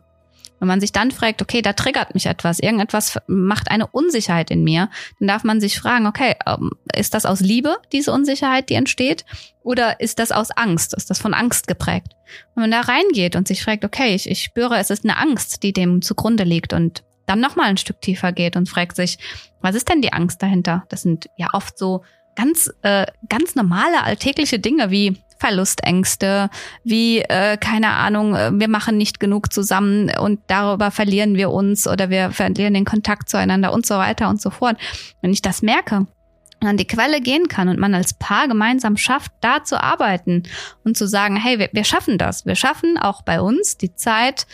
Wenn 0.60 0.68
man 0.68 0.82
sich 0.82 0.92
dann 0.92 1.12
fragt, 1.12 1.42
okay, 1.42 1.62
da 1.62 1.74
triggert 1.74 2.16
mich 2.16 2.26
etwas, 2.26 2.60
irgendetwas 2.60 3.20
macht 3.28 3.70
eine 3.70 3.88
Unsicherheit 3.88 4.50
in 4.50 4.64
mir, 4.64 4.90
dann 5.20 5.28
darf 5.28 5.44
man 5.44 5.62
sich 5.62 5.80
fragen, 5.80 6.08
okay, 6.08 6.36
ähm, 6.48 6.72
ist 6.96 7.14
das 7.14 7.26
aus 7.26 7.42
Liebe, 7.42 7.78
diese 7.92 8.12
Unsicherheit, 8.12 8.70
die 8.70 8.74
entsteht, 8.74 9.24
oder 9.62 10.00
ist 10.00 10.18
das 10.18 10.32
aus 10.32 10.50
Angst? 10.52 10.96
Ist 10.96 11.10
das 11.10 11.20
von 11.20 11.34
Angst 11.34 11.68
geprägt? 11.68 12.14
Wenn 12.56 12.64
man 12.64 12.72
da 12.72 12.82
reingeht 12.82 13.36
und 13.36 13.48
sich 13.48 13.64
fragt, 13.64 13.86
okay, 13.86 14.16
ich, 14.16 14.30
ich 14.30 14.42
spüre, 14.42 14.78
es 14.78 14.90
ist 14.90 15.04
eine 15.04 15.18
Angst, 15.18 15.62
die 15.62 15.74
dem 15.74 16.02
zugrunde 16.02 16.44
liegt 16.44 16.74
und 16.74 17.04
dann 17.28 17.40
nochmal 17.40 17.68
ein 17.68 17.78
Stück 17.78 18.02
tiefer 18.02 18.32
geht 18.32 18.56
und 18.56 18.70
fragt 18.70 18.96
sich, 18.96 19.20
was 19.62 19.76
ist 19.76 19.90
denn 19.90 20.02
die 20.02 20.14
Angst 20.14 20.42
dahinter? 20.42 20.84
Das 20.90 21.04
sind 21.04 21.30
ja 21.38 21.48
oft 21.54 21.78
so 21.78 22.04
ganz, 22.36 22.72
äh, 22.84 23.06
ganz 23.30 23.56
normale 23.56 24.04
alltägliche 24.04 24.60
Dinge 24.60 24.92
wie 24.92 25.18
Verlustängste, 25.40 26.50
wie, 26.84 27.20
äh, 27.20 27.58
keine 27.58 27.90
Ahnung, 27.90 28.36
äh, 28.36 28.52
wir 28.54 28.68
machen 28.68 28.98
nicht 28.98 29.20
genug 29.20 29.54
zusammen 29.54 30.12
und 30.18 30.40
darüber 30.48 30.90
verlieren 30.90 31.36
wir 31.36 31.52
uns 31.52 31.88
oder 31.88 32.10
wir 32.10 32.32
verlieren 32.32 32.74
den 32.74 32.86
Kontakt 32.86 33.30
zueinander 33.30 33.72
und 33.72 33.86
so 33.86 33.96
weiter 33.96 34.30
und 34.30 34.42
so 34.42 34.50
fort. 34.50 34.78
Wenn 35.22 35.32
ich 35.32 35.42
das 35.42 35.62
merke, 35.62 36.08
an 36.60 36.78
die 36.78 36.88
Quelle 36.88 37.22
gehen 37.22 37.48
kann 37.48 37.70
und 37.70 37.78
man 37.78 37.94
als 37.94 38.16
Paar 38.16 38.48
gemeinsam 38.48 38.98
schafft, 38.98 39.32
da 39.42 39.64
zu 39.64 39.82
arbeiten 39.82 40.44
und 40.84 40.98
zu 40.98 41.08
sagen, 41.08 41.36
hey, 41.36 41.60
wir, 41.60 41.70
wir 41.72 41.84
schaffen 41.84 42.18
das. 42.18 42.46
Wir 42.46 42.56
schaffen 42.56 42.98
auch 42.98 43.22
bei 43.22 43.40
uns 43.42 43.78
die 43.78 43.94
Zeit, 43.94 44.48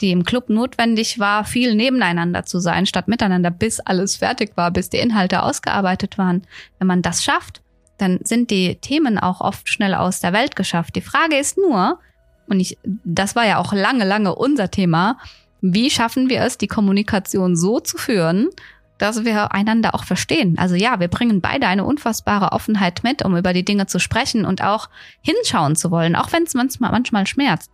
die 0.00 0.10
im 0.10 0.24
Club 0.24 0.48
notwendig 0.48 1.18
war, 1.18 1.44
viel 1.44 1.74
nebeneinander 1.74 2.44
zu 2.44 2.58
sein, 2.58 2.86
statt 2.86 3.08
miteinander, 3.08 3.50
bis 3.50 3.80
alles 3.80 4.16
fertig 4.16 4.56
war, 4.56 4.70
bis 4.70 4.90
die 4.90 4.98
Inhalte 4.98 5.42
ausgearbeitet 5.42 6.18
waren. 6.18 6.42
Wenn 6.78 6.88
man 6.88 7.02
das 7.02 7.24
schafft, 7.24 7.62
dann 7.98 8.20
sind 8.24 8.50
die 8.50 8.76
Themen 8.76 9.18
auch 9.18 9.40
oft 9.40 9.68
schnell 9.68 9.94
aus 9.94 10.20
der 10.20 10.32
Welt 10.32 10.56
geschafft. 10.56 10.96
Die 10.96 11.00
Frage 11.00 11.36
ist 11.36 11.56
nur, 11.56 11.98
und 12.46 12.60
ich, 12.60 12.76
das 13.04 13.36
war 13.36 13.46
ja 13.46 13.58
auch 13.58 13.72
lange, 13.72 14.04
lange 14.04 14.34
unser 14.34 14.70
Thema, 14.70 15.18
wie 15.60 15.88
schaffen 15.90 16.28
wir 16.28 16.42
es, 16.42 16.58
die 16.58 16.66
Kommunikation 16.66 17.56
so 17.56 17.80
zu 17.80 17.96
führen, 17.96 18.50
dass 18.98 19.24
wir 19.24 19.52
einander 19.52 19.94
auch 19.94 20.04
verstehen. 20.04 20.56
Also 20.58 20.74
ja, 20.74 21.00
wir 21.00 21.08
bringen 21.08 21.40
beide 21.40 21.66
eine 21.66 21.84
unfassbare 21.84 22.52
Offenheit 22.52 23.02
mit, 23.02 23.24
um 23.24 23.36
über 23.36 23.52
die 23.52 23.64
Dinge 23.64 23.86
zu 23.86 23.98
sprechen 23.98 24.44
und 24.44 24.62
auch 24.62 24.88
hinschauen 25.20 25.76
zu 25.76 25.90
wollen, 25.90 26.16
auch 26.16 26.32
wenn 26.32 26.44
es 26.44 26.54
manchmal, 26.54 26.92
manchmal 26.92 27.26
schmerzt. 27.26 27.70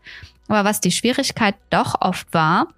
Aber 0.49 0.65
was 0.65 0.81
die 0.81 0.93
Schwierigkeit 0.93 1.55
doch 1.71 2.01
oft 2.01 2.33
war, 2.33 2.69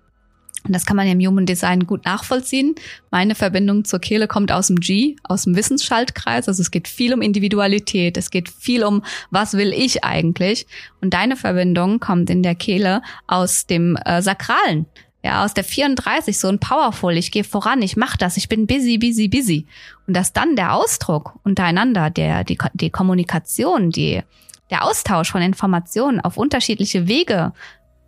und 0.65 0.73
das 0.75 0.87
kann 0.87 0.97
man 0.97 1.09
im 1.09 1.19
Human 1.19 1.47
Design 1.47 1.87
gut 1.87 2.05
nachvollziehen. 2.05 2.75
Meine 3.11 3.35
Verbindung 3.35 3.85
zur 3.85 3.99
Kehle 3.99 4.29
kommt 4.29 4.53
aus 4.53 4.69
dem 4.69 4.77
G, 4.77 5.17
aus 5.25 5.43
dem 5.43 5.57
Wissensschaltkreis. 5.57 6.47
Also 6.47 6.63
es 6.63 6.71
geht 6.71 6.87
viel 6.87 7.13
um 7.13 7.21
Individualität. 7.21 8.17
Es 8.17 8.31
geht 8.31 8.49
viel 8.49 8.85
um, 8.85 9.03
was 9.31 9.55
will 9.55 9.73
ich 9.73 10.05
eigentlich? 10.05 10.67
Und 11.01 11.15
deine 11.15 11.37
Verbindung 11.37 11.99
kommt 11.99 12.31
in 12.31 12.43
der 12.43 12.55
Kehle 12.55 13.03
aus 13.27 13.67
dem 13.67 13.97
äh, 13.97 14.23
Sakralen. 14.23 14.87
Ja, 15.25 15.45
aus 15.45 15.55
der 15.55 15.63
34, 15.63 16.37
so 16.37 16.49
ein 16.49 16.59
Powerful, 16.59 17.17
ich 17.17 17.31
gehe 17.31 17.45
voran, 17.45 17.81
ich 17.81 17.97
mach 17.97 18.17
das, 18.17 18.37
ich 18.37 18.49
bin 18.49 18.67
busy, 18.67 18.99
busy, 18.99 19.29
busy. 19.29 19.67
Und 20.09 20.17
dass 20.17 20.33
dann 20.33 20.57
der 20.57 20.75
Ausdruck 20.75 21.39
untereinander, 21.45 22.11
der, 22.11 22.43
die, 22.43 22.59
die 22.75 22.91
Kommunikation, 22.91 23.91
die, 23.91 24.23
der 24.71 24.85
Austausch 24.85 25.31
von 25.31 25.41
Informationen 25.41 26.21
auf 26.21 26.37
unterschiedliche 26.37 27.07
Wege 27.07 27.53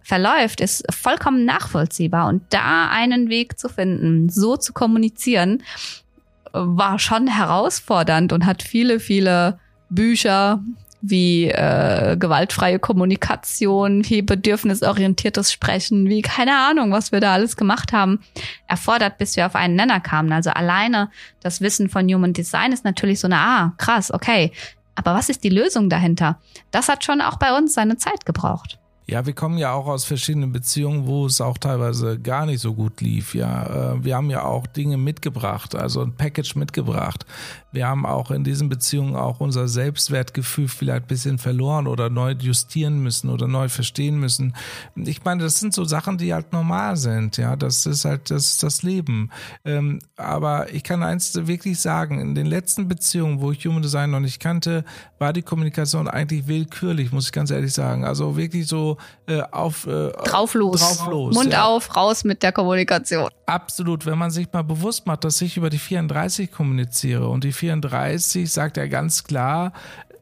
verläuft, 0.03 0.61
ist 0.61 0.85
vollkommen 0.93 1.45
nachvollziehbar. 1.45 2.27
Und 2.27 2.43
da 2.51 2.89
einen 2.91 3.29
Weg 3.29 3.61
zu 3.61 3.69
finden, 3.69 4.29
so 4.29 4.57
zu 4.57 4.73
kommunizieren, 4.73 5.63
war 6.53 6.99
schon 6.99 7.29
herausfordernd 7.29 8.33
und 8.33 8.45
hat 8.45 8.63
viele, 8.63 8.99
viele 8.99 9.59
Bücher 9.89 10.63
wie 11.07 11.51
äh, 11.51 12.17
gewaltfreie 12.19 12.79
Kommunikation, 12.79 14.05
wie 14.09 14.23
bedürfnisorientiertes 14.23 15.53
Sprechen, 15.53 16.09
wie 16.09 16.23
keine 16.23 16.57
Ahnung, 16.57 16.93
was 16.93 17.13
wir 17.13 17.21
da 17.21 17.35
alles 17.35 17.57
gemacht 17.57 17.93
haben, 17.93 18.21
erfordert, 18.67 19.19
bis 19.19 19.37
wir 19.37 19.47
auf 19.47 19.55
einen 19.55 19.77
Nenner 19.77 20.01
kamen. 20.01 20.33
Also 20.33 20.51
alleine 20.51 21.11
das 21.41 21.61
Wissen 21.61 21.89
von 21.91 22.09
Human 22.13 22.33
Design 22.33 22.73
ist 22.73 22.85
natürlich 22.85 23.21
so 23.21 23.27
eine, 23.27 23.39
ah, 23.39 23.73
krass, 23.77 24.13
okay, 24.13 24.53
Aber 24.95 25.15
was 25.15 25.29
ist 25.29 25.45
die 25.45 25.49
Lösung 25.49 25.91
dahinter? 25.91 26.39
Das 26.71 26.89
hat 26.89 27.05
schon 27.05 27.21
auch 27.21 27.37
bei 27.37 27.57
uns 27.57 27.75
seine 27.75 27.97
Zeit 27.97 28.25
gebraucht. 28.27 28.79
Ja, 29.07 29.27
wir 29.27 29.35
kommen 29.35 29.59
ja 29.59 29.73
auch 29.73 29.87
aus 29.87 30.05
verschiedenen 30.07 30.53
Beziehungen, 30.53 31.07
wo 31.07 31.27
es 31.27 31.41
auch 31.43 31.59
teilweise 31.59 32.19
gar 32.19 32.47
nicht 32.47 32.61
so 32.61 32.73
gut 32.73 33.03
lief. 33.03 33.35
Ja, 33.35 33.93
äh, 33.93 34.05
wir 34.05 34.17
haben 34.17 34.31
ja 34.31 34.45
auch 34.45 34.67
Dinge 34.67 34.97
mitgebracht, 34.97 35.75
also 35.75 36.01
ein 36.01 36.15
Package 36.15 36.57
mitgebracht. 36.57 37.27
Wir 37.75 37.89
haben 37.89 38.07
auch 38.07 38.31
in 38.31 38.45
diesen 38.45 38.69
Beziehungen 38.69 39.17
auch 39.17 39.41
unser 39.41 39.69
Selbstwertgefühl 39.69 40.69
vielleicht 40.69 41.05
ein 41.05 41.09
bisschen 41.09 41.39
verloren 41.39 41.87
oder 41.87 42.09
neu 42.09 42.33
justieren 42.33 43.01
müssen 43.01 43.31
oder 43.31 43.49
neu 43.49 43.69
verstehen 43.69 44.19
müssen. 44.19 44.55
Ich 44.95 45.25
meine, 45.25 45.43
das 45.43 45.61
sind 45.61 45.75
so 45.75 45.85
Sachen, 45.85 46.17
die 46.17 46.33
halt 46.33 46.53
normal 46.53 46.97
sind. 46.97 47.37
Ja, 47.37 47.57
das 47.57 47.85
ist 47.87 48.05
halt 48.05 48.31
das, 48.31 48.45
ist 48.45 48.63
das 48.63 48.83
Leben. 48.83 49.31
Ähm, 49.65 49.99
aber 50.17 50.73
ich 50.73 50.85
kann 50.85 51.03
eins 51.03 51.35
wirklich 51.47 51.81
sagen: 51.81 52.21
In 52.21 52.35
den 52.35 52.47
letzten 52.47 52.89
Beziehungen, 52.89 53.41
wo 53.41 53.53
ich 53.53 53.67
Human 53.67 53.83
Design 53.83 54.11
noch 54.11 54.21
nicht 54.21 54.41
kannte, 54.41 54.85
war 55.19 55.33
die 55.33 55.43
Kommunikation 55.43 56.07
eigentlich 56.07 56.47
willkürlich, 56.47 57.11
muss 57.11 57.27
ich 57.27 57.33
ganz 57.33 57.51
ehrlich 57.51 57.73
sagen. 57.73 58.05
Also 58.05 58.37
wirklich 58.37 58.67
so 58.67 58.99
äh, 59.27 59.43
auf 59.51 59.87
äh, 59.87 60.13
drauf 60.13 60.55
los, 60.55 60.81
drauf 60.81 61.09
los 61.11 61.35
Mund 61.35 61.53
ja. 61.53 61.65
auf, 61.65 61.97
raus 61.97 62.25
mit 62.25 62.43
der 62.43 62.53
Kommunikation. 62.53 63.29
Absolut, 63.47 64.07
wenn 64.07 64.19
man 64.19 64.31
sich 64.31 64.49
mal 64.53 64.63
bewusst 64.63 65.07
macht, 65.07 65.25
dass 65.25 65.41
ich 65.41 65.57
über 65.57 65.71
die 65.71 65.79
34 65.79 66.51
kommuniziere 66.51 67.29
und 67.29 67.45
die 67.45 67.53
34 67.65 68.51
sagt 68.51 68.77
er 68.77 68.89
ganz 68.89 69.25
klar, 69.25 69.73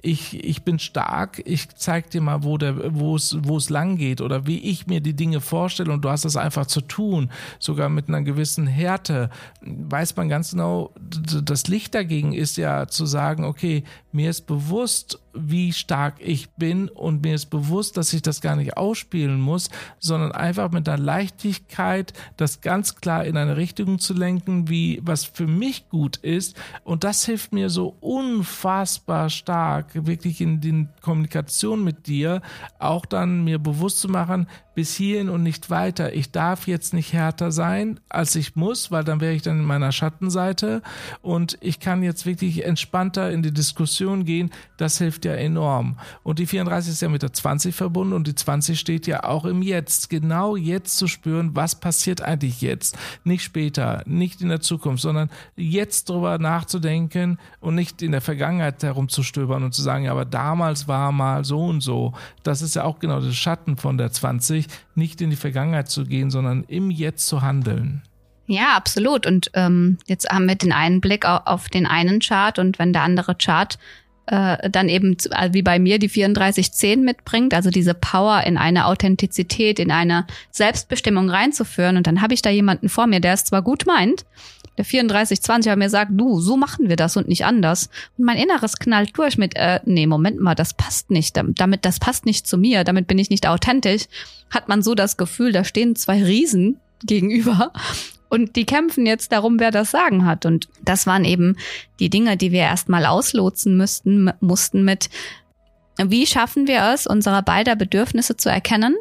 ich, 0.05 0.44
ich 0.44 0.64
bin 0.64 0.81
stark, 0.81 1.40
ich 1.44 1.68
zeig 1.76 2.11
dir 2.11 2.20
mal, 2.20 2.42
wo 2.42 2.59
wo 2.59 3.57
es 3.57 3.70
lang 3.70 3.96
geht 3.96 4.20
oder 4.20 4.46
wie 4.48 4.59
ich 4.59 4.88
mir 4.88 5.00
die 5.00 5.14
Dinge 5.14 5.40
vorstelle 5.40 5.92
und 5.92 6.05
du 6.05 6.11
hast 6.11 6.24
das 6.24 6.37
einfach 6.37 6.66
zu 6.66 6.81
tun, 6.81 7.31
sogar 7.61 7.88
mit 7.88 8.09
einer 8.09 8.22
gewissen 8.22 8.66
Härte, 8.66 9.31
weiß 9.61 10.16
man 10.16 10.28
ganz 10.28 10.50
genau, 10.50 10.92
das 10.98 11.68
Licht 11.68 11.94
dagegen 11.94 12.33
ist 12.33 12.57
ja 12.57 12.88
zu 12.88 13.07
sagen, 13.07 13.44
okay, 13.44 13.85
mir 14.11 14.28
ist 14.28 14.46
bewusst, 14.46 15.20
wie 15.34 15.72
stark 15.72 16.16
ich 16.18 16.50
bin 16.50 16.88
und 16.88 17.22
mir 17.22 17.34
ist 17.34 17.46
bewusst, 17.46 17.96
dass 17.96 18.12
ich 18.12 18.22
das 18.22 18.40
gar 18.40 18.56
nicht 18.56 18.76
ausspielen 18.76 19.40
muss, 19.40 19.70
sondern 19.98 20.32
einfach 20.32 20.70
mit 20.70 20.88
einer 20.88 21.02
Leichtigkeit 21.02 22.12
das 22.36 22.60
ganz 22.60 22.96
klar 22.96 23.24
in 23.24 23.36
eine 23.36 23.56
Richtung 23.56 23.98
zu 23.98 24.14
lenken, 24.14 24.68
wie 24.68 25.00
was 25.02 25.24
für 25.24 25.46
mich 25.46 25.88
gut 25.88 26.16
ist 26.18 26.56
und 26.84 27.04
das 27.04 27.24
hilft 27.24 27.52
mir 27.52 27.70
so 27.70 27.96
unfassbar 28.00 29.30
stark 29.30 30.06
wirklich 30.06 30.40
in 30.40 30.60
den 30.60 30.88
Kommunikation 31.00 31.82
mit 31.84 32.06
dir 32.06 32.42
auch 32.78 33.06
dann 33.06 33.44
mir 33.44 33.58
bewusst 33.58 34.00
zu 34.00 34.08
machen, 34.08 34.46
bis 34.74 34.94
hierhin 34.94 35.28
und 35.28 35.42
nicht 35.42 35.70
weiter. 35.70 36.14
Ich 36.14 36.30
darf 36.30 36.66
jetzt 36.66 36.94
nicht 36.94 37.12
härter 37.12 37.52
sein, 37.52 38.00
als 38.08 38.34
ich 38.36 38.56
muss, 38.56 38.90
weil 38.90 39.04
dann 39.04 39.20
wäre 39.20 39.34
ich 39.34 39.42
dann 39.42 39.58
in 39.58 39.64
meiner 39.64 39.92
Schattenseite 39.92 40.82
und 41.20 41.58
ich 41.60 41.80
kann 41.80 42.02
jetzt 42.02 42.24
wirklich 42.26 42.64
entspannter 42.64 43.30
in 43.30 43.42
die 43.42 43.52
Diskussion 43.52 44.24
gehen. 44.24 44.50
Das 44.78 44.98
hilft 44.98 45.21
ja 45.24 45.35
enorm. 45.35 45.98
Und 46.22 46.38
die 46.38 46.46
34 46.46 46.92
ist 46.92 47.02
ja 47.02 47.11
mit 47.11 47.22
der 47.22 47.35
20 47.35 47.74
verbunden 47.74 48.14
und 48.14 48.26
die 48.26 48.35
20 48.35 48.80
steht 48.80 49.06
ja 49.06 49.24
auch 49.24 49.44
im 49.44 49.61
Jetzt. 49.61 50.08
Genau 50.08 50.56
jetzt 50.56 50.96
zu 50.96 51.06
spüren, 51.06 51.54
was 51.54 51.78
passiert 51.78 52.22
eigentlich 52.22 52.62
jetzt. 52.62 52.96
Nicht 53.24 53.44
später, 53.44 54.02
nicht 54.06 54.40
in 54.40 54.48
der 54.48 54.61
Zukunft, 54.61 55.02
sondern 55.02 55.28
jetzt 55.54 56.08
drüber 56.08 56.38
nachzudenken 56.38 57.38
und 57.61 57.74
nicht 57.74 58.00
in 58.00 58.12
der 58.12 58.22
Vergangenheit 58.22 58.82
herumzustöbern 58.82 59.62
und 59.64 59.74
zu 59.74 59.82
sagen, 59.82 60.04
ja, 60.04 60.12
aber 60.12 60.24
damals 60.24 60.88
war 60.88 61.12
mal 61.12 61.44
so 61.44 61.62
und 61.62 61.82
so. 61.82 62.14
Das 62.42 62.62
ist 62.62 62.74
ja 62.74 62.85
auch 62.85 63.00
genau 63.00 63.20
das 63.20 63.37
Schatten 63.37 63.76
von 63.76 63.98
der 63.98 64.12
20 64.12 64.62
wichtig, 64.62 64.82
nicht 64.94 65.20
in 65.20 65.30
die 65.30 65.37
Vergangenheit 65.37 65.88
zu 65.88 66.04
gehen, 66.04 66.30
sondern 66.30 66.64
im 66.64 66.90
Jetzt 66.90 67.26
zu 67.26 67.42
handeln. 67.42 68.02
Ja, 68.46 68.76
absolut. 68.76 69.26
Und 69.26 69.50
ähm, 69.54 69.98
jetzt 70.06 70.28
haben 70.28 70.46
wir 70.46 70.56
den 70.56 70.72
einen 70.72 71.00
Blick 71.00 71.24
auf 71.24 71.68
den 71.68 71.87
einen 71.87 72.20
Chart 72.20 72.58
und 72.58 72.78
wenn 72.78 72.92
der 72.92 73.02
andere 73.02 73.35
Chart 73.35 73.78
äh, 74.26 74.70
dann 74.70 74.88
eben 74.88 75.16
also 75.30 75.54
wie 75.54 75.62
bei 75.62 75.78
mir 75.78 75.98
die 75.98 76.08
3410 76.08 77.02
mitbringt, 77.02 77.54
also 77.54 77.70
diese 77.70 77.94
Power 77.94 78.44
in 78.44 78.56
eine 78.56 78.87
Authentizität, 78.87 79.78
in 79.78 79.90
eine 79.90 80.26
Selbstbestimmung 80.50 81.28
reinzuführen. 81.28 81.96
Und 81.96 82.06
dann 82.06 82.22
habe 82.22 82.35
ich 82.35 82.42
da 82.42 82.50
jemanden 82.50 82.88
vor 82.88 83.06
mir, 83.06 83.20
der 83.20 83.35
es 83.35 83.44
zwar 83.44 83.62
gut 83.62 83.87
meint, 83.87 84.24
der 84.78 84.85
3420 84.85 85.70
aber 85.70 85.78
mir 85.78 85.90
sagt, 85.90 86.12
du, 86.14 86.40
so 86.40 86.56
machen 86.56 86.88
wir 86.88 86.96
das 86.96 87.16
und 87.16 87.28
nicht 87.28 87.44
anders. 87.44 87.90
Und 88.16 88.24
mein 88.24 88.38
Inneres 88.38 88.76
knallt 88.76 89.16
durch 89.18 89.37
mit, 89.37 89.54
äh, 89.56 89.80
nee, 89.85 90.06
Moment 90.06 90.40
mal, 90.40 90.54
das 90.54 90.74
passt 90.74 91.11
nicht. 91.11 91.37
Damit, 91.37 91.85
das 91.85 91.98
passt 91.98 92.24
nicht 92.24 92.46
zu 92.46 92.56
mir, 92.56 92.85
damit 92.85 93.06
bin 93.06 93.18
ich 93.18 93.28
nicht 93.28 93.46
authentisch. 93.46 94.04
Hat 94.50 94.68
man 94.68 94.82
so 94.82 94.94
das 94.94 95.16
Gefühl, 95.16 95.52
da 95.52 95.64
stehen 95.64 95.96
zwei 95.96 96.22
Riesen 96.22 96.78
gegenüber 97.04 97.72
und 98.32 98.56
die 98.56 98.64
kämpfen 98.64 99.04
jetzt 99.04 99.30
darum, 99.30 99.60
wer 99.60 99.70
das 99.70 99.90
Sagen 99.90 100.24
hat. 100.24 100.46
Und 100.46 100.66
das 100.82 101.06
waren 101.06 101.26
eben 101.26 101.58
die 102.00 102.08
Dinge, 102.08 102.38
die 102.38 102.50
wir 102.50 102.60
erstmal 102.60 103.04
auslotsen 103.04 103.76
müssten, 103.76 104.32
mussten 104.40 104.84
mit, 104.84 105.10
wie 106.02 106.26
schaffen 106.26 106.66
wir 106.66 106.94
es, 106.94 107.06
unsere 107.06 107.42
beider 107.42 107.76
Bedürfnisse 107.76 108.38
zu 108.38 108.48
erkennen 108.48 108.96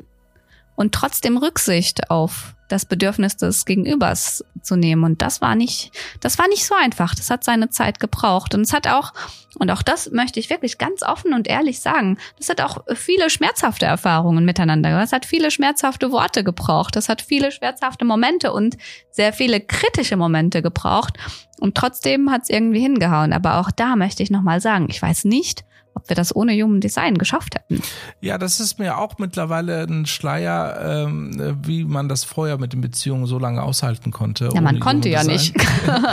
und 0.82 0.94
trotzdem 0.94 1.38
Rücksicht 1.38 2.10
auf 2.10 2.56
das 2.68 2.86
Bedürfnis 2.86 3.38
des 3.38 3.66
Gegenübers 3.66 4.44
zu 4.62 4.76
nehmen. 4.76 5.04
Und 5.04 5.22
das 5.22 5.42
war 5.42 5.56
nicht, 5.56 5.92
das 6.22 6.38
war 6.38 6.48
nicht 6.48 6.66
so 6.66 6.74
einfach. 6.76 7.14
Das 7.14 7.30
hat 7.30 7.44
seine 7.44 7.70
Zeit 7.70 8.00
gebraucht. 8.00 8.56
Und 8.56 8.62
es 8.62 8.74
hat 8.74 8.88
auch, 8.88 9.14
und 9.60 9.70
auch 9.72 9.82
das 9.82 10.12
möchte 10.12 10.40
ich 10.40 10.50
wirklich 10.50 10.78
ganz 10.78 11.04
offen 11.04 11.34
und 11.34 11.48
ehrlich 11.48 11.82
sagen, 11.82 12.18
das 12.38 12.50
hat 12.50 12.62
auch 12.62 12.84
viele 12.96 13.30
schmerzhafte 13.30 13.86
Erfahrungen 13.86 14.46
miteinander. 14.46 15.02
Es 15.02 15.12
hat 15.12 15.26
viele 15.26 15.52
schmerzhafte 15.52 16.12
Worte 16.12 16.44
gebraucht. 16.44 16.96
Das 16.96 17.10
hat 17.10 17.22
viele 17.22 17.52
schmerzhafte 17.52 18.06
Momente 18.06 18.54
und 18.54 18.78
sehr 19.12 19.34
viele 19.34 19.60
kritische 19.60 20.16
Momente 20.16 20.62
gebraucht. 20.62 21.18
Und 21.60 21.76
trotzdem 21.76 22.32
hat 22.32 22.44
es 22.44 22.50
irgendwie 22.50 22.80
hingehauen. 22.80 23.34
Aber 23.34 23.60
auch 23.60 23.70
da 23.70 23.96
möchte 23.96 24.24
ich 24.24 24.32
nochmal 24.32 24.62
sagen, 24.62 24.88
ich 24.90 25.02
weiß 25.02 25.26
nicht, 25.26 25.64
ob 25.94 26.10
wir 26.10 26.16
das 26.16 26.36
ohne 26.36 26.54
Human 26.54 26.80
Design 26.80 27.18
geschafft 27.18 27.56
hätten. 27.56 27.82
Ja, 28.22 28.38
das 28.38 28.60
ist 28.60 28.80
mir 28.80 28.98
auch 28.98 29.18
mittlerweile 29.18 29.84
ein 29.84 30.06
Schleier, 30.06 31.06
ähm, 31.06 31.58
wie 31.64 31.84
man 31.84 32.08
das 32.08 32.24
vorher 32.24 32.58
mit 32.58 32.74
den 32.74 32.82
Beziehungen 32.82 33.26
so 33.26 33.38
lange 33.40 33.62
aushalten 33.62 34.12
konnte. 34.12 34.50
Ja, 34.54 34.62
man 34.62 34.80
konnte 34.80 35.10
ja 35.10 35.24
nicht. 35.24 35.56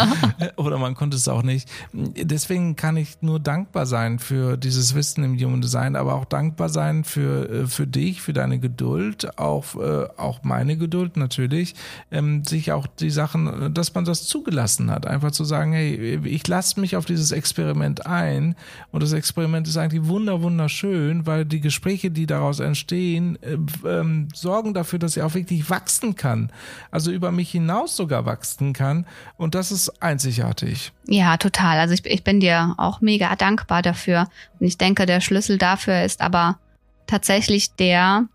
Oder 0.56 0.78
man 0.78 0.94
konnte 0.94 1.16
es 1.16 1.28
auch 1.28 1.42
nicht. 1.42 1.68
Deswegen 1.92 2.76
kann 2.76 2.96
ich 2.96 3.18
nur 3.20 3.38
dankbar 3.38 3.86
sein 3.86 4.18
für 4.18 4.56
dieses 4.56 4.94
Wissen 4.94 5.22
im 5.22 5.38
Human 5.38 5.60
Design, 5.60 5.96
aber 5.96 6.14
auch 6.14 6.24
dankbar 6.24 6.68
sein 6.68 7.04
für, 7.04 7.48
äh, 7.48 7.66
für 7.66 7.86
dich, 7.86 8.20
für 8.20 8.32
deine 8.32 8.58
Geduld, 8.58 9.38
auch, 9.38 9.76
äh, 9.76 10.08
auch 10.16 10.42
meine 10.42 10.76
Geduld 10.76 11.16
natürlich, 11.16 11.74
ähm, 12.10 12.44
sich 12.44 12.72
auch 12.72 12.86
die 12.86 13.10
Sachen, 13.10 13.72
dass 13.74 13.94
man 13.94 14.04
das 14.04 14.24
zugelassen 14.24 14.90
hat, 14.90 15.06
einfach 15.06 15.30
zu 15.30 15.44
sagen, 15.44 15.72
hey, 15.72 16.18
ich 16.24 16.46
lasse 16.48 16.80
mich 16.80 16.96
auf 16.96 17.04
dieses 17.04 17.32
Experiment 17.32 18.06
ein 18.06 18.56
und 18.90 19.02
das 19.02 19.12
Experiment 19.12 19.67
ist 19.68 19.76
eigentlich 19.76 20.06
wunder 20.06 20.42
wunderschön, 20.42 21.26
weil 21.26 21.44
die 21.44 21.60
Gespräche, 21.60 22.10
die 22.10 22.26
daraus 22.26 22.60
entstehen, 22.60 23.38
äh, 23.42 23.58
ähm, 23.86 24.28
sorgen 24.34 24.74
dafür, 24.74 24.98
dass 24.98 25.16
er 25.16 25.26
auch 25.26 25.34
wirklich 25.34 25.68
wachsen 25.70 26.16
kann. 26.16 26.50
Also 26.90 27.10
über 27.10 27.30
mich 27.30 27.50
hinaus 27.50 27.96
sogar 27.96 28.26
wachsen 28.26 28.72
kann. 28.72 29.06
Und 29.36 29.54
das 29.54 29.70
ist 29.70 30.02
einzigartig. 30.02 30.92
Ja, 31.06 31.36
total. 31.36 31.78
Also 31.78 31.94
ich, 31.94 32.04
ich 32.06 32.24
bin 32.24 32.40
dir 32.40 32.74
auch 32.78 33.00
mega 33.00 33.34
dankbar 33.36 33.82
dafür. 33.82 34.28
Und 34.58 34.66
ich 34.66 34.78
denke, 34.78 35.06
der 35.06 35.20
Schlüssel 35.20 35.58
dafür 35.58 36.02
ist 36.02 36.20
aber 36.20 36.58
tatsächlich 37.06 37.74
der, 37.74 38.26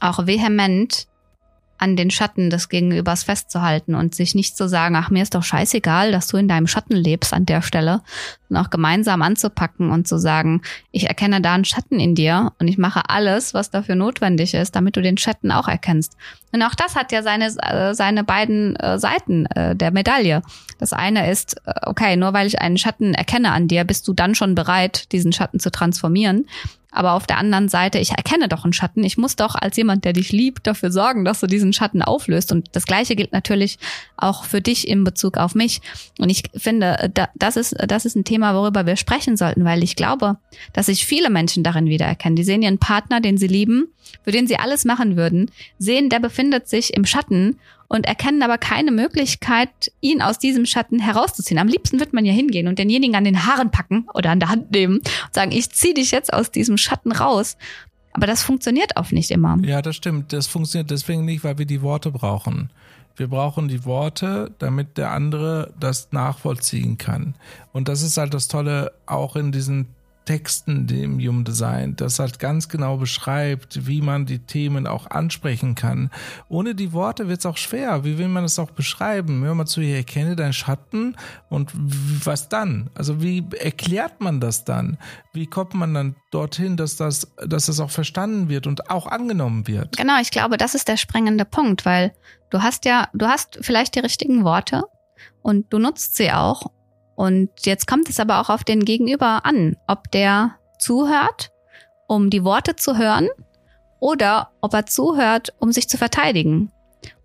auch 0.00 0.26
vehement 0.26 1.06
an 1.78 1.96
den 1.96 2.10
Schatten 2.10 2.50
des 2.50 2.68
Gegenübers 2.68 3.24
festzuhalten 3.24 3.94
und 3.94 4.14
sich 4.14 4.34
nicht 4.34 4.56
zu 4.56 4.68
sagen, 4.68 4.96
ach, 4.96 5.10
mir 5.10 5.22
ist 5.22 5.34
doch 5.34 5.42
scheißegal, 5.42 6.12
dass 6.12 6.26
du 6.28 6.36
in 6.36 6.48
deinem 6.48 6.66
Schatten 6.66 6.96
lebst 6.96 7.32
an 7.32 7.46
der 7.46 7.62
Stelle, 7.62 8.02
sondern 8.48 8.64
auch 8.64 8.70
gemeinsam 8.70 9.22
anzupacken 9.22 9.90
und 9.90 10.06
zu 10.06 10.18
sagen, 10.18 10.62
ich 10.92 11.08
erkenne 11.08 11.40
da 11.40 11.54
einen 11.54 11.64
Schatten 11.64 12.00
in 12.00 12.14
dir 12.14 12.52
und 12.58 12.68
ich 12.68 12.78
mache 12.78 13.08
alles, 13.08 13.54
was 13.54 13.70
dafür 13.70 13.94
notwendig 13.94 14.54
ist, 14.54 14.76
damit 14.76 14.96
du 14.96 15.02
den 15.02 15.18
Schatten 15.18 15.50
auch 15.50 15.68
erkennst. 15.68 16.16
Und 16.52 16.62
auch 16.62 16.74
das 16.74 16.96
hat 16.96 17.12
ja 17.12 17.22
seine, 17.22 17.46
äh, 17.46 17.94
seine 17.94 18.24
beiden 18.24 18.76
äh, 18.76 18.98
Seiten 18.98 19.46
äh, 19.46 19.76
der 19.76 19.90
Medaille. 19.90 20.42
Das 20.78 20.92
eine 20.92 21.30
ist, 21.30 21.60
okay, 21.82 22.16
nur 22.16 22.32
weil 22.32 22.46
ich 22.46 22.60
einen 22.60 22.78
Schatten 22.78 23.14
erkenne 23.14 23.52
an 23.52 23.68
dir, 23.68 23.84
bist 23.84 24.06
du 24.08 24.12
dann 24.12 24.34
schon 24.34 24.54
bereit, 24.54 25.12
diesen 25.12 25.32
Schatten 25.32 25.58
zu 25.58 25.70
transformieren. 25.70 26.46
Aber 26.96 27.12
auf 27.12 27.26
der 27.26 27.36
anderen 27.36 27.68
Seite, 27.68 27.98
ich 27.98 28.12
erkenne 28.12 28.48
doch 28.48 28.64
einen 28.64 28.72
Schatten. 28.72 29.04
Ich 29.04 29.18
muss 29.18 29.36
doch 29.36 29.54
als 29.54 29.76
jemand, 29.76 30.06
der 30.06 30.14
dich 30.14 30.32
liebt, 30.32 30.66
dafür 30.66 30.90
sorgen, 30.90 31.26
dass 31.26 31.40
du 31.40 31.46
diesen 31.46 31.74
Schatten 31.74 32.00
auflöst. 32.00 32.52
Und 32.52 32.70
das 32.72 32.86
Gleiche 32.86 33.16
gilt 33.16 33.32
natürlich 33.32 33.78
auch 34.16 34.44
für 34.44 34.62
dich 34.62 34.88
in 34.88 35.04
Bezug 35.04 35.36
auf 35.36 35.54
mich. 35.54 35.82
Und 36.18 36.30
ich 36.30 36.44
finde, 36.56 37.12
das 37.34 37.56
ist, 37.56 37.76
das 37.86 38.06
ist 38.06 38.16
ein 38.16 38.24
Thema, 38.24 38.54
worüber 38.54 38.86
wir 38.86 38.96
sprechen 38.96 39.36
sollten, 39.36 39.66
weil 39.66 39.82
ich 39.82 39.94
glaube, 39.94 40.38
dass 40.72 40.86
sich 40.86 41.04
viele 41.04 41.28
Menschen 41.28 41.62
darin 41.62 41.86
wiedererkennen. 41.86 42.34
Die 42.34 42.44
sehen 42.44 42.62
ihren 42.62 42.78
Partner, 42.78 43.20
den 43.20 43.36
sie 43.36 43.46
lieben, 43.46 43.88
für 44.24 44.30
den 44.30 44.46
sie 44.46 44.56
alles 44.56 44.86
machen 44.86 45.16
würden, 45.16 45.50
sehen, 45.78 46.08
der 46.08 46.20
befindet 46.20 46.66
sich 46.66 46.94
im 46.94 47.04
Schatten 47.04 47.58
und 47.88 48.06
erkennen 48.06 48.42
aber 48.42 48.58
keine 48.58 48.90
Möglichkeit, 48.90 49.92
ihn 50.00 50.22
aus 50.22 50.38
diesem 50.38 50.66
Schatten 50.66 50.98
herauszuziehen. 50.98 51.58
Am 51.58 51.68
liebsten 51.68 52.00
wird 52.00 52.12
man 52.12 52.24
ja 52.24 52.32
hingehen 52.32 52.68
und 52.68 52.78
denjenigen 52.78 53.16
an 53.16 53.24
den 53.24 53.46
Haaren 53.46 53.70
packen 53.70 54.06
oder 54.14 54.30
an 54.30 54.40
der 54.40 54.48
Hand 54.48 54.70
nehmen 54.72 54.96
und 54.98 55.34
sagen, 55.34 55.52
ich 55.52 55.70
zieh 55.70 55.94
dich 55.94 56.10
jetzt 56.10 56.32
aus 56.32 56.50
diesem 56.50 56.76
Schatten 56.76 57.12
raus. 57.12 57.56
Aber 58.12 58.26
das 58.26 58.42
funktioniert 58.42 58.96
oft 58.96 59.12
nicht 59.12 59.30
immer. 59.30 59.58
Ja, 59.62 59.82
das 59.82 59.96
stimmt. 59.96 60.32
Das 60.32 60.46
funktioniert 60.46 60.90
deswegen 60.90 61.24
nicht, 61.24 61.44
weil 61.44 61.58
wir 61.58 61.66
die 61.66 61.82
Worte 61.82 62.10
brauchen. 62.10 62.70
Wir 63.14 63.28
brauchen 63.28 63.68
die 63.68 63.84
Worte, 63.84 64.52
damit 64.58 64.98
der 64.98 65.10
andere 65.10 65.72
das 65.78 66.12
nachvollziehen 66.12 66.98
kann. 66.98 67.34
Und 67.72 67.88
das 67.88 68.02
ist 68.02 68.16
halt 68.16 68.34
das 68.34 68.48
Tolle 68.48 68.92
auch 69.06 69.36
in 69.36 69.52
diesen 69.52 69.95
Texten 70.26 70.86
dem 70.86 71.18
Human 71.18 71.44
Design, 71.44 71.96
das 71.96 72.18
halt 72.18 72.38
ganz 72.38 72.68
genau 72.68 72.98
beschreibt, 72.98 73.86
wie 73.86 74.02
man 74.02 74.26
die 74.26 74.40
Themen 74.40 74.86
auch 74.86 75.10
ansprechen 75.10 75.74
kann. 75.74 76.10
Ohne 76.48 76.74
die 76.74 76.92
Worte 76.92 77.28
wird 77.28 77.38
es 77.38 77.46
auch 77.46 77.56
schwer. 77.56 78.04
Wie 78.04 78.18
will 78.18 78.28
man 78.28 78.42
das 78.42 78.58
auch 78.58 78.72
beschreiben? 78.72 79.42
Hör 79.42 79.54
mal 79.54 79.66
zu, 79.66 79.80
ich 79.80 79.94
erkenne 79.94 80.36
deinen 80.36 80.52
Schatten 80.52 81.16
und 81.48 81.72
was 81.74 82.48
dann? 82.48 82.90
Also 82.94 83.22
wie 83.22 83.46
erklärt 83.58 84.20
man 84.20 84.40
das 84.40 84.64
dann? 84.64 84.98
Wie 85.32 85.46
kommt 85.46 85.74
man 85.74 85.94
dann 85.94 86.16
dorthin, 86.30 86.76
dass 86.76 86.96
das, 86.96 87.32
dass 87.46 87.66
das 87.66 87.80
auch 87.80 87.90
verstanden 87.90 88.48
wird 88.48 88.66
und 88.66 88.90
auch 88.90 89.06
angenommen 89.06 89.66
wird? 89.66 89.96
Genau, 89.96 90.20
ich 90.20 90.30
glaube, 90.30 90.56
das 90.56 90.74
ist 90.74 90.88
der 90.88 90.96
sprengende 90.96 91.44
Punkt, 91.44 91.86
weil 91.86 92.12
du 92.50 92.62
hast 92.62 92.84
ja, 92.84 93.08
du 93.14 93.26
hast 93.26 93.58
vielleicht 93.62 93.94
die 93.94 94.00
richtigen 94.00 94.44
Worte 94.44 94.82
und 95.42 95.72
du 95.72 95.78
nutzt 95.78 96.16
sie 96.16 96.32
auch 96.32 96.70
und 97.16 97.50
jetzt 97.64 97.86
kommt 97.86 98.08
es 98.08 98.20
aber 98.20 98.40
auch 98.40 98.50
auf 98.50 98.62
den 98.62 98.84
Gegenüber 98.84 99.44
an, 99.44 99.76
ob 99.88 100.10
der 100.12 100.54
zuhört, 100.78 101.50
um 102.06 102.30
die 102.30 102.44
Worte 102.44 102.76
zu 102.76 102.96
hören 102.96 103.28
oder 103.98 104.50
ob 104.60 104.74
er 104.74 104.86
zuhört, 104.86 105.54
um 105.58 105.72
sich 105.72 105.88
zu 105.88 105.96
verteidigen. 105.96 106.70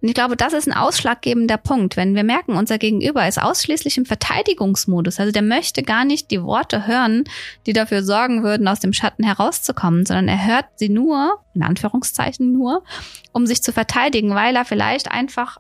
Und 0.01 0.07
ich 0.07 0.13
glaube, 0.13 0.35
das 0.37 0.53
ist 0.53 0.67
ein 0.67 0.73
ausschlaggebender 0.73 1.57
Punkt. 1.57 1.97
Wenn 1.97 2.15
wir 2.15 2.23
merken, 2.23 2.55
unser 2.55 2.77
Gegenüber 2.77 3.27
ist 3.27 3.41
ausschließlich 3.41 3.97
im 3.97 4.05
Verteidigungsmodus, 4.05 5.19
also 5.19 5.31
der 5.31 5.41
möchte 5.41 5.83
gar 5.83 6.05
nicht 6.05 6.31
die 6.31 6.41
Worte 6.41 6.87
hören, 6.87 7.25
die 7.65 7.73
dafür 7.73 8.03
sorgen 8.03 8.43
würden, 8.43 8.67
aus 8.67 8.79
dem 8.79 8.93
Schatten 8.93 9.23
herauszukommen, 9.23 10.05
sondern 10.05 10.27
er 10.27 10.45
hört 10.45 10.65
sie 10.75 10.89
nur, 10.89 11.39
in 11.53 11.63
Anführungszeichen 11.63 12.51
nur, 12.53 12.83
um 13.31 13.45
sich 13.45 13.61
zu 13.61 13.73
verteidigen, 13.73 14.33
weil 14.33 14.55
er 14.55 14.65
vielleicht 14.65 15.11
einfach 15.11 15.57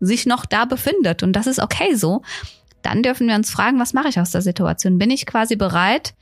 sich 0.00 0.26
noch 0.26 0.44
da 0.46 0.64
befindet. 0.64 1.22
Und 1.22 1.34
das 1.34 1.46
ist 1.46 1.60
okay 1.60 1.94
so 1.94 2.22
dann 2.82 3.02
dürfen 3.02 3.28
wir 3.28 3.34
uns 3.34 3.50
fragen, 3.50 3.78
was 3.78 3.92
mache 3.92 4.08
ich 4.08 4.20
aus 4.20 4.30
der 4.30 4.42
Situation? 4.42 4.98
Bin 4.98 5.10
ich 5.10 5.26
quasi 5.26 5.56
bereit, 5.56 6.14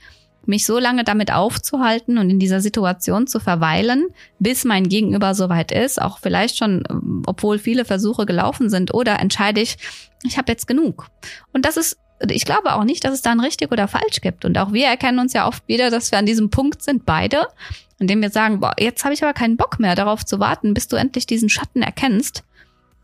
mich 0.46 0.64
so 0.64 0.78
lange 0.78 1.04
damit 1.04 1.32
aufzuhalten 1.32 2.18
und 2.18 2.30
in 2.30 2.38
dieser 2.38 2.60
Situation 2.60 3.26
zu 3.26 3.40
verweilen, 3.40 4.06
bis 4.38 4.64
mein 4.64 4.88
Gegenüber 4.88 5.34
soweit 5.34 5.72
ist, 5.72 6.00
auch 6.00 6.18
vielleicht 6.18 6.56
schon, 6.56 7.22
obwohl 7.26 7.58
viele 7.58 7.84
Versuche 7.84 8.26
gelaufen 8.26 8.70
sind, 8.70 8.94
oder 8.94 9.20
entscheide 9.20 9.60
ich, 9.60 9.76
ich 10.24 10.38
habe 10.38 10.50
jetzt 10.50 10.66
genug. 10.66 11.08
Und 11.52 11.66
das 11.66 11.76
ist, 11.76 11.98
ich 12.28 12.44
glaube 12.44 12.74
auch 12.74 12.84
nicht, 12.84 13.04
dass 13.04 13.12
es 13.12 13.22
da 13.22 13.30
ein 13.30 13.40
richtig 13.40 13.70
oder 13.72 13.88
falsch 13.88 14.20
gibt. 14.20 14.44
Und 14.44 14.58
auch 14.58 14.72
wir 14.72 14.86
erkennen 14.86 15.18
uns 15.18 15.32
ja 15.32 15.46
oft 15.46 15.66
wieder, 15.68 15.90
dass 15.90 16.10
wir 16.10 16.18
an 16.18 16.26
diesem 16.26 16.50
Punkt 16.50 16.82
sind, 16.82 17.06
beide, 17.06 17.46
indem 17.98 18.22
wir 18.22 18.30
sagen, 18.30 18.60
boah, 18.60 18.74
jetzt 18.78 19.04
habe 19.04 19.14
ich 19.14 19.22
aber 19.22 19.34
keinen 19.34 19.56
Bock 19.56 19.78
mehr 19.78 19.94
darauf 19.94 20.24
zu 20.24 20.40
warten, 20.40 20.74
bis 20.74 20.88
du 20.88 20.96
endlich 20.96 21.26
diesen 21.26 21.48
Schatten 21.48 21.82
erkennst 21.82 22.44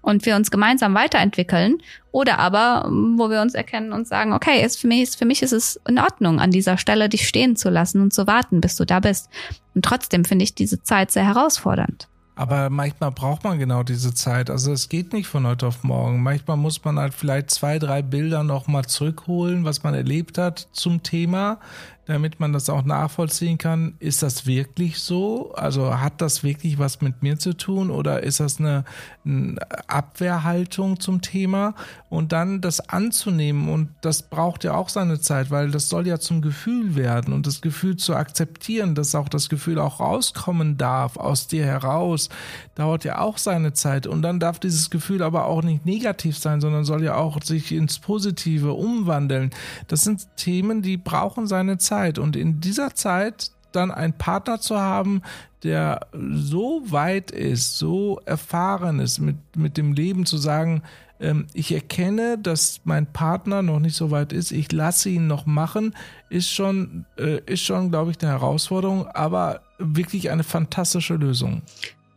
und 0.07 0.25
wir 0.25 0.37
uns 0.37 0.53
gemeinsam 0.53 0.95
weiterentwickeln. 0.95 1.79
Oder 2.12 2.38
aber, 2.38 2.88
wo 2.88 3.29
wir 3.29 3.42
uns 3.42 3.55
erkennen 3.55 3.92
und 3.92 4.07
sagen, 4.07 4.33
okay, 4.33 4.64
ist 4.64 4.81
für 4.81 4.87
mich, 4.87 5.03
ist, 5.03 5.19
für 5.19 5.25
mich 5.25 5.42
ist 5.42 5.53
es 5.53 5.81
in 5.87 5.99
Ordnung, 5.99 6.38
an 6.38 6.53
dieser 6.53 6.79
Stelle 6.79 7.09
dich 7.09 7.27
stehen 7.27 7.57
zu 7.57 7.71
lassen 7.71 8.01
und 8.01 8.14
zu 8.14 8.29
warten, 8.29 8.61
bis 8.61 8.77
du 8.77 8.85
da 8.87 9.01
bist. 9.01 9.29
Und 9.75 9.85
trotzdem 9.85 10.25
finde 10.25 10.45
ich 10.45 10.55
diese 10.55 10.81
Zeit 10.83 11.11
sehr 11.11 11.27
herausfordernd. 11.27 12.09
Aber 12.37 12.71
manchmal 12.71 13.11
braucht 13.11 13.45
man 13.45 13.59
genau 13.59 13.83
diese 13.83 14.14
Zeit. 14.14 14.49
Also 14.49 14.71
es 14.71 14.88
geht 14.88 15.12
nicht 15.12 15.27
von 15.27 15.47
heute 15.47 15.66
auf 15.66 15.83
morgen. 15.83 16.23
Manchmal 16.23 16.59
muss 16.59 16.85
man 16.85 16.99
halt 16.99 17.14
vielleicht 17.14 17.51
zwei, 17.51 17.79
drei 17.79 18.03
Bilder 18.03 18.45
nochmal 18.45 18.85
zurückholen, 18.85 19.64
was 19.64 19.83
man 19.83 19.95
erlebt 19.95 20.38
hat 20.38 20.69
zum 20.73 21.03
Thema 21.03 21.59
damit 22.07 22.38
man 22.38 22.53
das 22.53 22.71
auch 22.71 22.85
nachvollziehen 22.85 23.59
kann, 23.59 23.95
ist 23.99 24.23
das 24.23 24.47
wirklich 24.47 25.01
so? 25.01 25.53
Also 25.55 25.99
hat 25.99 26.21
das 26.21 26.45
wirklich 26.45 26.79
was 26.79 27.01
mit 27.01 27.23
mir 27.23 27.37
zu 27.38 27.53
tun 27.57 27.90
oder 27.90 28.23
ist 28.23 28.38
das 28.38 28.61
eine, 28.61 28.85
eine, 29.25 29.57
Abwehrhaltung 29.88 31.01
zum 31.01 31.21
Thema? 31.21 31.75
Und 32.09 32.31
dann 32.31 32.61
das 32.61 32.88
anzunehmen 32.88 33.69
und 33.69 33.88
das 34.03 34.23
braucht 34.23 34.62
ja 34.62 34.75
auch 34.75 34.88
seine 34.88 35.21
Zeit, 35.21 35.51
weil 35.51 35.73
das 35.73 35.88
soll 35.88 36.07
ja 36.07 36.21
zum 36.21 36.42
Gefühl 36.42 36.95
werden 36.95 37.35
und 37.35 37.47
das 37.47 37.61
Gefühl 37.61 37.97
zu 37.97 38.14
akzeptieren, 38.14 38.95
dass 38.95 39.14
auch 39.16 39.29
das 39.29 39.49
Gefühl 39.49 39.81
auch 39.81 39.99
rauskommen 39.99 40.77
darf 40.77 41.16
aus 41.16 41.49
dir 41.49 41.64
heraus, 41.64 42.29
dauert 42.77 43.03
ja 43.03 43.19
auch 43.19 43.38
seine 43.38 43.73
Zeit 43.73 44.07
und 44.07 44.23
dann 44.23 44.38
darf 44.38 44.61
dieses 44.61 44.90
Gefühl 44.90 45.23
aber 45.23 45.47
auch 45.47 45.62
nicht 45.62 45.85
negativ 45.85 46.38
sein, 46.38 46.61
sondern 46.61 46.85
soll 46.85 47.03
ja 47.03 47.16
auch 47.16 47.42
sich 47.42 47.73
ins 47.73 47.99
Positive 47.99 48.75
umwandeln. 48.75 49.51
Das 49.88 50.05
sind 50.05 50.29
Themen, 50.37 50.83
die 50.83 50.97
brauchen 50.97 51.49
seine 51.49 51.79
Zeit. 51.79 51.95
Zeit. 51.96 52.18
Und 52.18 52.37
in 52.37 52.61
dieser 52.61 52.94
Zeit 52.94 53.50
dann 53.72 53.90
einen 53.90 54.12
Partner 54.12 54.61
zu 54.61 54.78
haben, 54.78 55.22
der 55.62 56.06
so 56.12 56.82
weit 56.87 57.30
ist, 57.30 57.78
so 57.78 58.20
erfahren 58.24 59.00
ist 59.00 59.18
mit, 59.18 59.37
mit 59.54 59.76
dem 59.76 59.92
Leben, 59.92 60.26
zu 60.26 60.37
sagen, 60.37 60.82
ähm, 61.20 61.46
ich 61.54 61.72
erkenne, 61.72 62.38
dass 62.38 62.80
mein 62.85 63.06
Partner 63.12 63.62
noch 63.62 63.80
nicht 63.80 63.96
so 63.96 64.11
weit 64.11 64.32
ist, 64.32 64.50
ich 64.50 64.70
lasse 64.72 65.09
ihn 65.09 65.26
noch 65.26 65.46
machen, 65.46 65.94
ist 66.28 66.50
schon, 66.50 67.06
äh, 67.18 67.40
ist 67.46 67.62
schon, 67.62 67.90
glaube 67.90 68.11
ich, 68.11 68.20
eine 68.20 68.30
Herausforderung, 68.30 69.09
aber 69.09 69.61
wirklich 69.78 70.30
eine 70.30 70.44
fantastische 70.44 71.14
Lösung. 71.14 71.62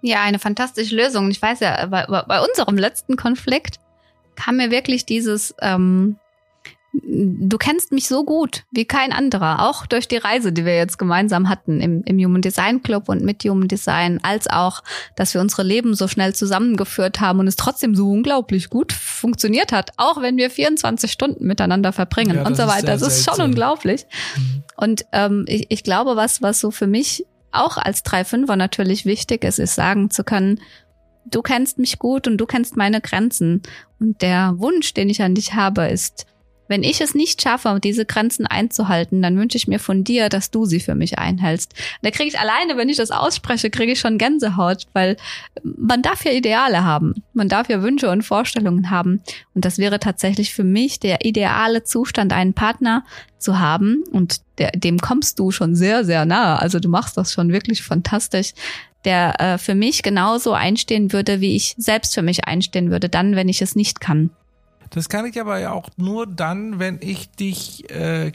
Ja, 0.01 0.21
eine 0.23 0.39
fantastische 0.39 0.95
Lösung. 0.95 1.29
Ich 1.29 1.41
weiß 1.41 1.59
ja, 1.61 1.85
bei, 1.87 2.05
bei 2.05 2.41
unserem 2.41 2.77
letzten 2.77 3.15
Konflikt 3.17 3.79
kam 4.35 4.57
mir 4.57 4.71
wirklich 4.71 5.05
dieses, 5.05 5.55
ähm, 5.61 6.17
du 6.93 7.57
kennst 7.57 7.91
mich 7.91 8.07
so 8.07 8.23
gut 8.23 8.63
wie 8.71 8.85
kein 8.85 9.11
anderer, 9.11 9.67
auch 9.67 9.85
durch 9.85 10.07
die 10.07 10.17
Reise, 10.17 10.51
die 10.51 10.65
wir 10.65 10.75
jetzt 10.75 10.97
gemeinsam 10.97 11.49
hatten 11.49 11.81
im, 11.81 12.03
im 12.03 12.17
Human 12.17 12.41
Design 12.41 12.81
Club 12.81 13.09
und 13.09 13.23
mit 13.23 13.43
Human 13.43 13.67
Design, 13.67 14.19
als 14.23 14.47
auch, 14.47 14.83
dass 15.15 15.33
wir 15.33 15.41
unsere 15.41 15.63
Leben 15.63 15.93
so 15.93 16.07
schnell 16.07 16.33
zusammengeführt 16.33 17.19
haben 17.19 17.39
und 17.39 17.47
es 17.47 17.55
trotzdem 17.55 17.95
so 17.95 18.09
unglaublich 18.09 18.69
gut 18.69 18.91
funktioniert 18.91 19.71
hat, 19.71 19.91
auch 19.97 20.21
wenn 20.21 20.37
wir 20.37 20.49
24 20.49 21.11
Stunden 21.11 21.45
miteinander 21.45 21.93
verbringen 21.93 22.37
ja, 22.37 22.45
und 22.45 22.57
so 22.57 22.67
weiter. 22.67 22.87
Das 22.87 23.01
ist 23.01 23.25
schon 23.25 23.41
unglaublich. 23.41 24.05
Mhm. 24.35 24.63
Und 24.75 25.05
ähm, 25.11 25.45
ich, 25.47 25.67
ich 25.69 25.83
glaube, 25.83 26.15
was, 26.15 26.41
was 26.41 26.59
so 26.59 26.71
für 26.71 26.87
mich 26.87 27.25
auch 27.51 27.77
als 27.77 28.03
3-5er 28.05 28.55
natürlich 28.55 29.05
wichtig 29.05 29.43
ist, 29.43 29.59
ist 29.59 29.75
sagen 29.75 30.09
zu 30.09 30.23
können, 30.23 30.59
du 31.25 31.41
kennst 31.41 31.77
mich 31.77 31.99
gut 31.99 32.27
und 32.27 32.37
du 32.37 32.45
kennst 32.45 32.77
meine 32.77 33.01
Grenzen. 33.01 33.61
Und 33.99 34.21
der 34.21 34.53
Wunsch, 34.57 34.93
den 34.93 35.09
ich 35.09 35.21
an 35.21 35.35
dich 35.35 35.53
habe, 35.53 35.87
ist, 35.87 36.25
wenn 36.69 36.83
ich 36.83 37.01
es 37.01 37.15
nicht 37.15 37.41
schaffe, 37.41 37.79
diese 37.83 38.05
Grenzen 38.05 38.45
einzuhalten, 38.45 39.21
dann 39.21 39.37
wünsche 39.37 39.57
ich 39.57 39.67
mir 39.67 39.79
von 39.79 40.03
dir, 40.03 40.29
dass 40.29 40.51
du 40.51 40.65
sie 40.65 40.79
für 40.79 40.95
mich 40.95 41.19
einhältst. 41.19 41.73
Da 42.01 42.11
kriege 42.11 42.29
ich 42.29 42.39
alleine, 42.39 42.77
wenn 42.77 42.89
ich 42.89 42.97
das 42.97 43.11
ausspreche, 43.11 43.69
kriege 43.69 43.91
ich 43.93 43.99
schon 43.99 44.17
Gänsehaut, 44.17 44.85
weil 44.93 45.17
man 45.63 46.01
darf 46.01 46.23
ja 46.23 46.31
Ideale 46.31 46.83
haben. 46.83 47.23
Man 47.33 47.49
darf 47.49 47.69
ja 47.69 47.81
Wünsche 47.81 48.09
und 48.09 48.21
Vorstellungen 48.21 48.91
haben. 48.91 49.21
Und 49.55 49.65
das 49.65 49.79
wäre 49.79 49.99
tatsächlich 49.99 50.53
für 50.53 50.63
mich 50.63 50.99
der 50.99 51.25
ideale 51.25 51.83
Zustand, 51.83 52.31
einen 52.31 52.53
Partner 52.53 53.03
zu 53.39 53.59
haben. 53.59 54.03
Und 54.11 54.41
der, 54.59 54.71
dem 54.71 54.99
kommst 54.99 55.39
du 55.39 55.51
schon 55.51 55.75
sehr, 55.75 56.05
sehr 56.05 56.25
nahe. 56.25 56.59
Also 56.59 56.79
du 56.79 56.87
machst 56.87 57.17
das 57.17 57.33
schon 57.33 57.51
wirklich 57.51 57.81
fantastisch 57.81 58.53
der 59.05 59.39
äh, 59.39 59.57
für 59.57 59.75
mich 59.75 60.03
genauso 60.03 60.53
einstehen 60.53 61.13
würde, 61.13 61.41
wie 61.41 61.55
ich 61.55 61.75
selbst 61.77 62.13
für 62.13 62.21
mich 62.21 62.45
einstehen 62.45 62.91
würde, 62.91 63.09
dann, 63.09 63.35
wenn 63.35 63.47
ich 63.47 63.61
es 63.61 63.75
nicht 63.75 64.01
kann. 64.01 64.29
Das 64.89 65.09
kann 65.09 65.25
ich 65.25 65.39
aber 65.39 65.59
ja 65.59 65.71
auch 65.71 65.89
nur 65.97 66.25
dann, 66.25 66.79
wenn 66.79 66.99
ich 67.01 67.29
dich 67.31 67.89
äh, 67.91 68.31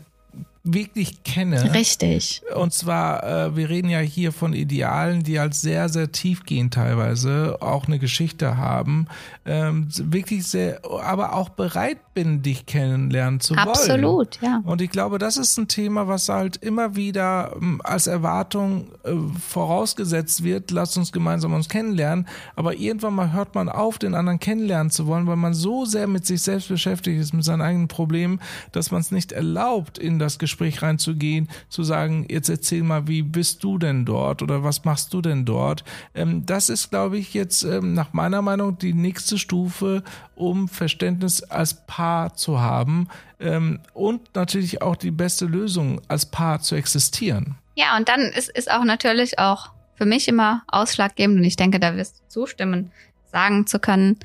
wirklich 0.65 1.23
kenne. 1.25 1.75
Richtig. 1.75 2.43
Und 2.57 2.73
zwar, 2.73 3.23
äh, 3.23 3.57
wir 3.57 3.69
reden 3.69 3.91
ja 3.91 3.99
hier 3.99 4.33
von 4.33 4.55
Idealen, 4.55 5.23
die 5.23 5.39
halt 5.39 5.55
sehr, 5.55 5.91
sehr 5.91 6.11
tief 6.11 6.45
gehen 6.45 6.71
teilweise, 6.71 7.59
auch 7.61 7.87
eine 7.87 7.99
Geschichte 7.99 8.57
haben, 8.57 9.07
ähm, 9.45 9.89
wirklich 9.91 10.47
sehr, 10.47 10.81
aber 11.03 11.35
auch 11.35 11.51
bereit 11.51 12.15
bin, 12.15 12.41
dich 12.41 12.65
kennenlernen 12.65 13.41
zu 13.41 13.55
Absolut, 13.55 13.89
wollen. 13.89 14.27
Absolut, 14.27 14.39
ja. 14.41 14.63
Und 14.65 14.81
ich 14.81 14.91
glaube, 14.91 15.19
das 15.19 15.37
ist 15.37 15.59
ein 15.59 15.69
Thema, 15.69 16.09
was 16.09 16.31
halt 16.31 16.57
immer 16.57 16.97
wieder 16.97 17.55
ähm, 17.61 17.83
als 17.85 18.07
Erwartung 18.07 18.87
äh, 19.05 19.13
vorausgesetzt 19.47 20.45
wird, 20.45 20.71
lass 20.71 20.97
uns 20.97 21.13
gemeinsam 21.13 21.53
uns 21.53 21.69
kennenlernen, 21.69 22.27
aber 22.57 22.75
irgendwann 22.75 23.15
mal 23.15 23.33
hört 23.33 23.55
man 23.55 23.69
auf, 23.69 23.99
den 23.99 24.15
anderen 24.15 24.41
kennenlernen 24.41 24.91
zu 24.91 25.07
wollen, 25.07 25.27
weil 25.27 25.37
man 25.37 25.53
so 25.53 25.85
sehr 25.85 26.07
mit 26.07 26.25
sich 26.25 26.41
selbst 26.41 26.69
beschäftigt 26.69 27.21
ist, 27.21 27.35
mit 27.35 27.45
seinen 27.45 27.61
eigenen 27.61 27.89
Problemen, 27.89 28.41
dass 28.73 28.91
man 28.91 29.03
es 29.03 29.11
nicht 29.11 29.33
erlaubt, 29.33 29.99
in 29.99 30.19
das 30.19 30.39
Gespräch 30.39 30.54
Gespräch 30.55 30.83
reinzugehen, 30.83 31.49
zu 31.69 31.83
sagen, 31.83 32.27
jetzt 32.31 32.49
erzähl 32.49 32.85
mal, 32.85 33.09
wie 33.09 33.23
bist 33.23 33.65
du 33.65 33.77
denn 33.77 34.05
dort 34.05 34.41
oder 34.41 34.63
was 34.63 34.85
machst 34.85 35.13
du 35.13 35.21
denn 35.21 35.45
dort? 35.45 35.83
Ähm, 36.15 36.47
das 36.47 36.69
ist, 36.69 36.91
glaube 36.91 37.19
ich, 37.19 37.35
jetzt 37.35 37.65
ähm, 37.65 37.95
nach 37.95 38.13
meiner 38.13 38.41
Meinung 38.41 38.79
die 38.79 38.95
nächste 38.95 39.37
Stufe, 39.37 40.05
um 40.37 40.69
Verständnis 40.69 41.43
als 41.43 41.85
Paar 41.87 42.37
zu 42.37 42.61
haben 42.61 43.09
ähm, 43.41 43.81
und 43.95 44.37
natürlich 44.37 44.81
auch 44.81 44.95
die 44.95 45.11
beste 45.11 45.47
Lösung 45.47 46.01
als 46.07 46.27
Paar 46.27 46.61
zu 46.61 46.77
existieren. 46.77 47.57
Ja, 47.75 47.97
und 47.97 48.09
dann 48.09 48.21
ist, 48.21 48.51
ist 48.51 48.71
auch 48.71 48.85
natürlich 48.85 49.41
auch 49.41 49.71
für 49.97 50.07
mich 50.07 50.29
immer 50.29 50.63
ausschlaggebend, 50.69 51.39
und 51.39 51.45
ich 51.45 51.57
denke, 51.57 51.81
da 51.81 51.97
wirst 51.97 52.21
du 52.21 52.29
zustimmen, 52.29 52.93
sagen 53.33 53.67
zu 53.67 53.81
können, 53.81 54.19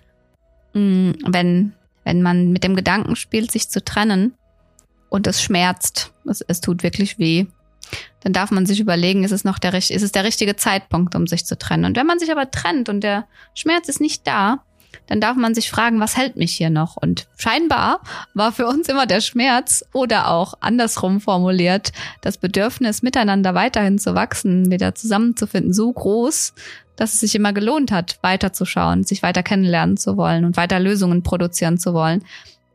mm, 0.74 1.12
wenn, 1.26 1.74
wenn 2.04 2.22
man 2.22 2.52
mit 2.52 2.64
dem 2.64 2.76
Gedanken 2.76 3.16
spielt, 3.16 3.52
sich 3.52 3.70
zu 3.70 3.84
trennen, 3.84 4.36
und 5.10 5.28
es 5.28 5.42
schmerzt, 5.42 6.12
es, 6.26 6.42
es 6.42 6.62
tut 6.62 6.84
wirklich 6.84 7.20
weh, 7.20 7.46
dann 8.22 8.34
darf 8.34 8.52
man 8.52 8.66
sich 8.66 8.80
überlegen, 8.80 9.24
ist 9.24 9.32
es 9.32 9.44
noch 9.44 9.60
der, 9.60 9.74
ist 9.74 9.90
es 9.90 10.12
der 10.12 10.24
richtige 10.24 10.56
Zeitpunkt, 10.56 11.16
um 11.16 11.28
sich 11.28 11.46
zu 11.46 11.58
trennen. 11.58 11.86
Und 11.86 11.98
wenn 11.98 12.06
man 12.06 12.20
sich 12.20 12.32
aber 12.32 12.52
trennt 12.52 12.90
und 12.90 13.02
der 13.02 13.26
Schmerz 13.54 13.90
ist 13.90 14.02
nicht 14.02 14.28
da, 14.28 14.60
dann 15.08 15.22
darf 15.22 15.38
man 15.38 15.56
sich 15.56 15.72
fragen, 15.72 16.00
was 16.00 16.18
hält 16.18 16.36
mich 16.36 16.56
hier 16.56 16.70
noch? 16.70 16.96
Und 16.96 17.28
scheinbar 17.38 18.02
war 18.34 18.52
für 18.52 18.68
uns 18.68 18.88
immer 18.90 19.08
der 19.08 19.22
Schmerz 19.22 19.84
oder 19.92 20.30
auch 20.30 20.54
andersrum 20.60 21.20
formuliert, 21.20 21.92
das 22.22 22.38
Bedürfnis, 22.38 23.02
miteinander 23.02 23.56
weiterhin 23.56 23.98
zu 23.98 24.14
wachsen, 24.14 24.72
wieder 24.72 24.94
zusammenzufinden, 24.94 25.74
so 25.74 25.92
groß, 25.92 26.54
dass 26.96 27.14
es 27.14 27.22
sich 27.22 27.36
immer 27.36 27.54
gelohnt 27.54 27.92
hat, 27.92 28.20
weiterzuschauen, 28.22 29.04
sich 29.04 29.24
weiter 29.24 29.42
kennenlernen 29.42 29.98
zu 29.98 30.18
wollen 30.18 30.46
und 30.46 30.58
weiter 30.58 30.80
Lösungen 30.80 31.24
produzieren 31.24 31.80
zu 31.80 31.94
wollen. 31.94 32.24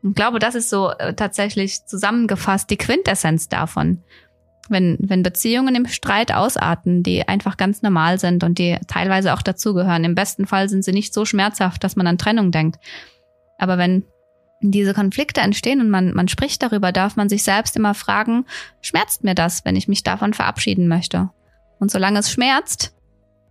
Und 0.05 0.11
ich 0.11 0.15
glaube, 0.17 0.37
das 0.37 0.53
ist 0.53 0.69
so 0.69 0.91
äh, 0.91 1.15
tatsächlich 1.15 1.83
zusammengefasst 1.87 2.69
die 2.69 2.77
Quintessenz 2.77 3.49
davon. 3.49 4.03
Wenn, 4.69 4.97
wenn 4.99 5.23
Beziehungen 5.23 5.73
im 5.73 5.87
Streit 5.87 6.31
ausarten, 6.31 7.01
die 7.01 7.27
einfach 7.27 7.57
ganz 7.57 7.81
normal 7.81 8.19
sind 8.19 8.43
und 8.43 8.59
die 8.59 8.77
teilweise 8.87 9.33
auch 9.33 9.41
dazugehören. 9.41 10.03
Im 10.03 10.13
besten 10.13 10.45
Fall 10.45 10.69
sind 10.69 10.83
sie 10.83 10.91
nicht 10.91 11.11
so 11.11 11.25
schmerzhaft, 11.25 11.83
dass 11.83 11.95
man 11.95 12.05
an 12.05 12.19
Trennung 12.19 12.51
denkt. 12.51 12.79
Aber 13.57 13.79
wenn 13.79 14.03
diese 14.61 14.93
Konflikte 14.93 15.41
entstehen 15.41 15.81
und 15.81 15.89
man, 15.89 16.13
man 16.13 16.27
spricht 16.27 16.61
darüber, 16.61 16.91
darf 16.91 17.15
man 17.15 17.27
sich 17.27 17.41
selbst 17.41 17.75
immer 17.75 17.95
fragen, 17.95 18.45
schmerzt 18.81 19.23
mir 19.23 19.33
das, 19.33 19.65
wenn 19.65 19.75
ich 19.75 19.87
mich 19.87 20.03
davon 20.03 20.35
verabschieden 20.35 20.87
möchte? 20.87 21.31
Und 21.79 21.89
solange 21.89 22.19
es 22.19 22.31
schmerzt, 22.31 22.93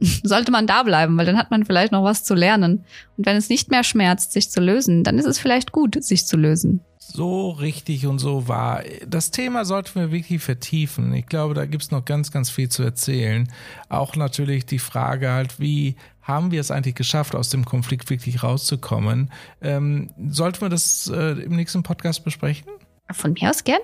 sollte 0.23 0.53
man 0.53 0.67
da 0.67 0.83
bleiben, 0.83 1.17
weil 1.17 1.27
dann 1.27 1.39
hat 1.39 1.51
man 1.51 1.65
vielleicht 1.65 1.93
noch 1.93 2.05
was 2.05 2.25
zu 2.25 2.35
lernen. 2.35 2.85
Und 3.17 3.27
wenn 3.27 3.37
es 3.37 3.49
nicht 3.49 3.71
mehr 3.71 3.85
schmerzt, 3.85 4.33
sich 4.33 4.51
zu 4.51 4.61
lösen, 4.61 5.05
dann 5.05 5.19
ist 5.19 5.27
es 5.27 5.39
vielleicht 5.39 5.73
gut, 5.73 6.03
sich 6.03 6.27
zu 6.27 6.37
lösen. 6.37 6.81
So 6.99 7.51
richtig 7.51 8.07
und 8.07 8.19
so 8.19 8.49
wahr. 8.49 8.83
Das 9.07 9.31
Thema 9.31 9.65
sollten 9.65 10.01
wir 10.01 10.11
wirklich 10.11 10.43
vertiefen. 10.43 11.13
Ich 11.15 11.27
glaube, 11.27 11.55
da 11.55 11.67
gibt's 11.67 11.91
noch 11.91 12.05
ganz, 12.05 12.33
ganz 12.33 12.51
viel 12.51 12.71
zu 12.71 12.83
erzählen. 12.83 13.49
Auch 13.89 14.17
natürlich 14.17 14.67
die 14.67 14.79
Frage 14.79 15.31
halt, 15.31 15.61
wie 15.61 15.97
haben 16.23 16.51
wir 16.51 16.61
es 16.61 16.71
eigentlich 16.71 16.95
geschafft, 16.95 17.37
aus 17.37 17.51
dem 17.51 17.65
Konflikt 17.65 18.09
wirklich 18.11 18.43
rauszukommen? 18.43 19.31
Ähm, 19.61 20.11
sollten 20.31 20.63
wir 20.63 20.71
das 20.71 21.07
äh, 21.07 21.43
im 21.43 21.55
nächsten 21.55 21.83
Podcast 21.83 22.25
besprechen? 22.25 22.67
Von 23.13 23.35
mir 23.35 23.51
aus 23.51 23.63
gern. 23.63 23.81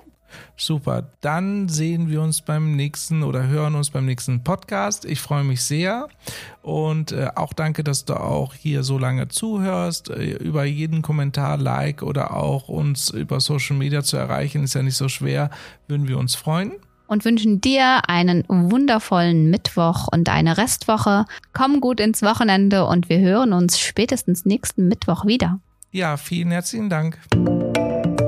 Super. 0.57 1.11
Dann 1.21 1.69
sehen 1.69 2.09
wir 2.09 2.23
uns 2.23 2.41
beim 2.41 2.77
nächsten 2.77 3.23
oder 3.23 3.47
hören 3.47 3.75
uns 3.75 3.91
beim 3.91 4.07
nächsten 4.07 4.43
Podcast. 4.45 5.05
Ich 5.05 5.21
freue 5.21 5.45
mich 5.45 5.63
sehr. 5.63 6.09
Und 6.63 7.13
äh, 7.13 7.29
auch 7.35 7.53
danke, 7.53 7.85
dass 7.85 8.05
du 8.05 8.15
auch 8.15 8.55
hier 8.55 8.83
so 8.83 8.99
lange 8.99 9.29
zuhörst. 9.29 10.11
Äh, 10.11 10.33
über 10.35 10.65
jeden 10.65 11.03
Kommentar, 11.03 11.57
Like 11.57 12.03
oder 12.03 12.37
auch 12.37 12.69
uns 12.69 13.11
über 13.11 13.41
Social 13.41 13.77
Media 13.77 14.03
zu 14.03 14.17
erreichen, 14.17 14.65
ist 14.65 14.75
ja 14.75 14.83
nicht 14.83 14.97
so 14.97 15.09
schwer. 15.09 15.51
Würden 15.89 16.09
wir 16.09 16.19
uns 16.19 16.35
freuen 16.35 16.73
und 17.11 17.25
wünschen 17.25 17.61
dir 17.61 18.09
einen 18.09 18.45
wundervollen 18.49 19.51
Mittwoch 19.51 20.07
und 20.13 20.29
eine 20.29 20.57
Restwoche. 20.57 21.25
Komm 21.53 21.81
gut 21.81 21.99
ins 21.99 22.23
Wochenende 22.23 22.87
und 22.87 23.09
wir 23.09 23.19
hören 23.19 23.53
uns 23.53 23.81
spätestens 23.81 24.45
nächsten 24.45 24.87
Mittwoch 24.87 25.27
wieder. 25.27 25.59
Ja, 25.91 26.17
vielen 26.17 26.53
herzlichen 26.53 26.89
Dank. 26.89 27.19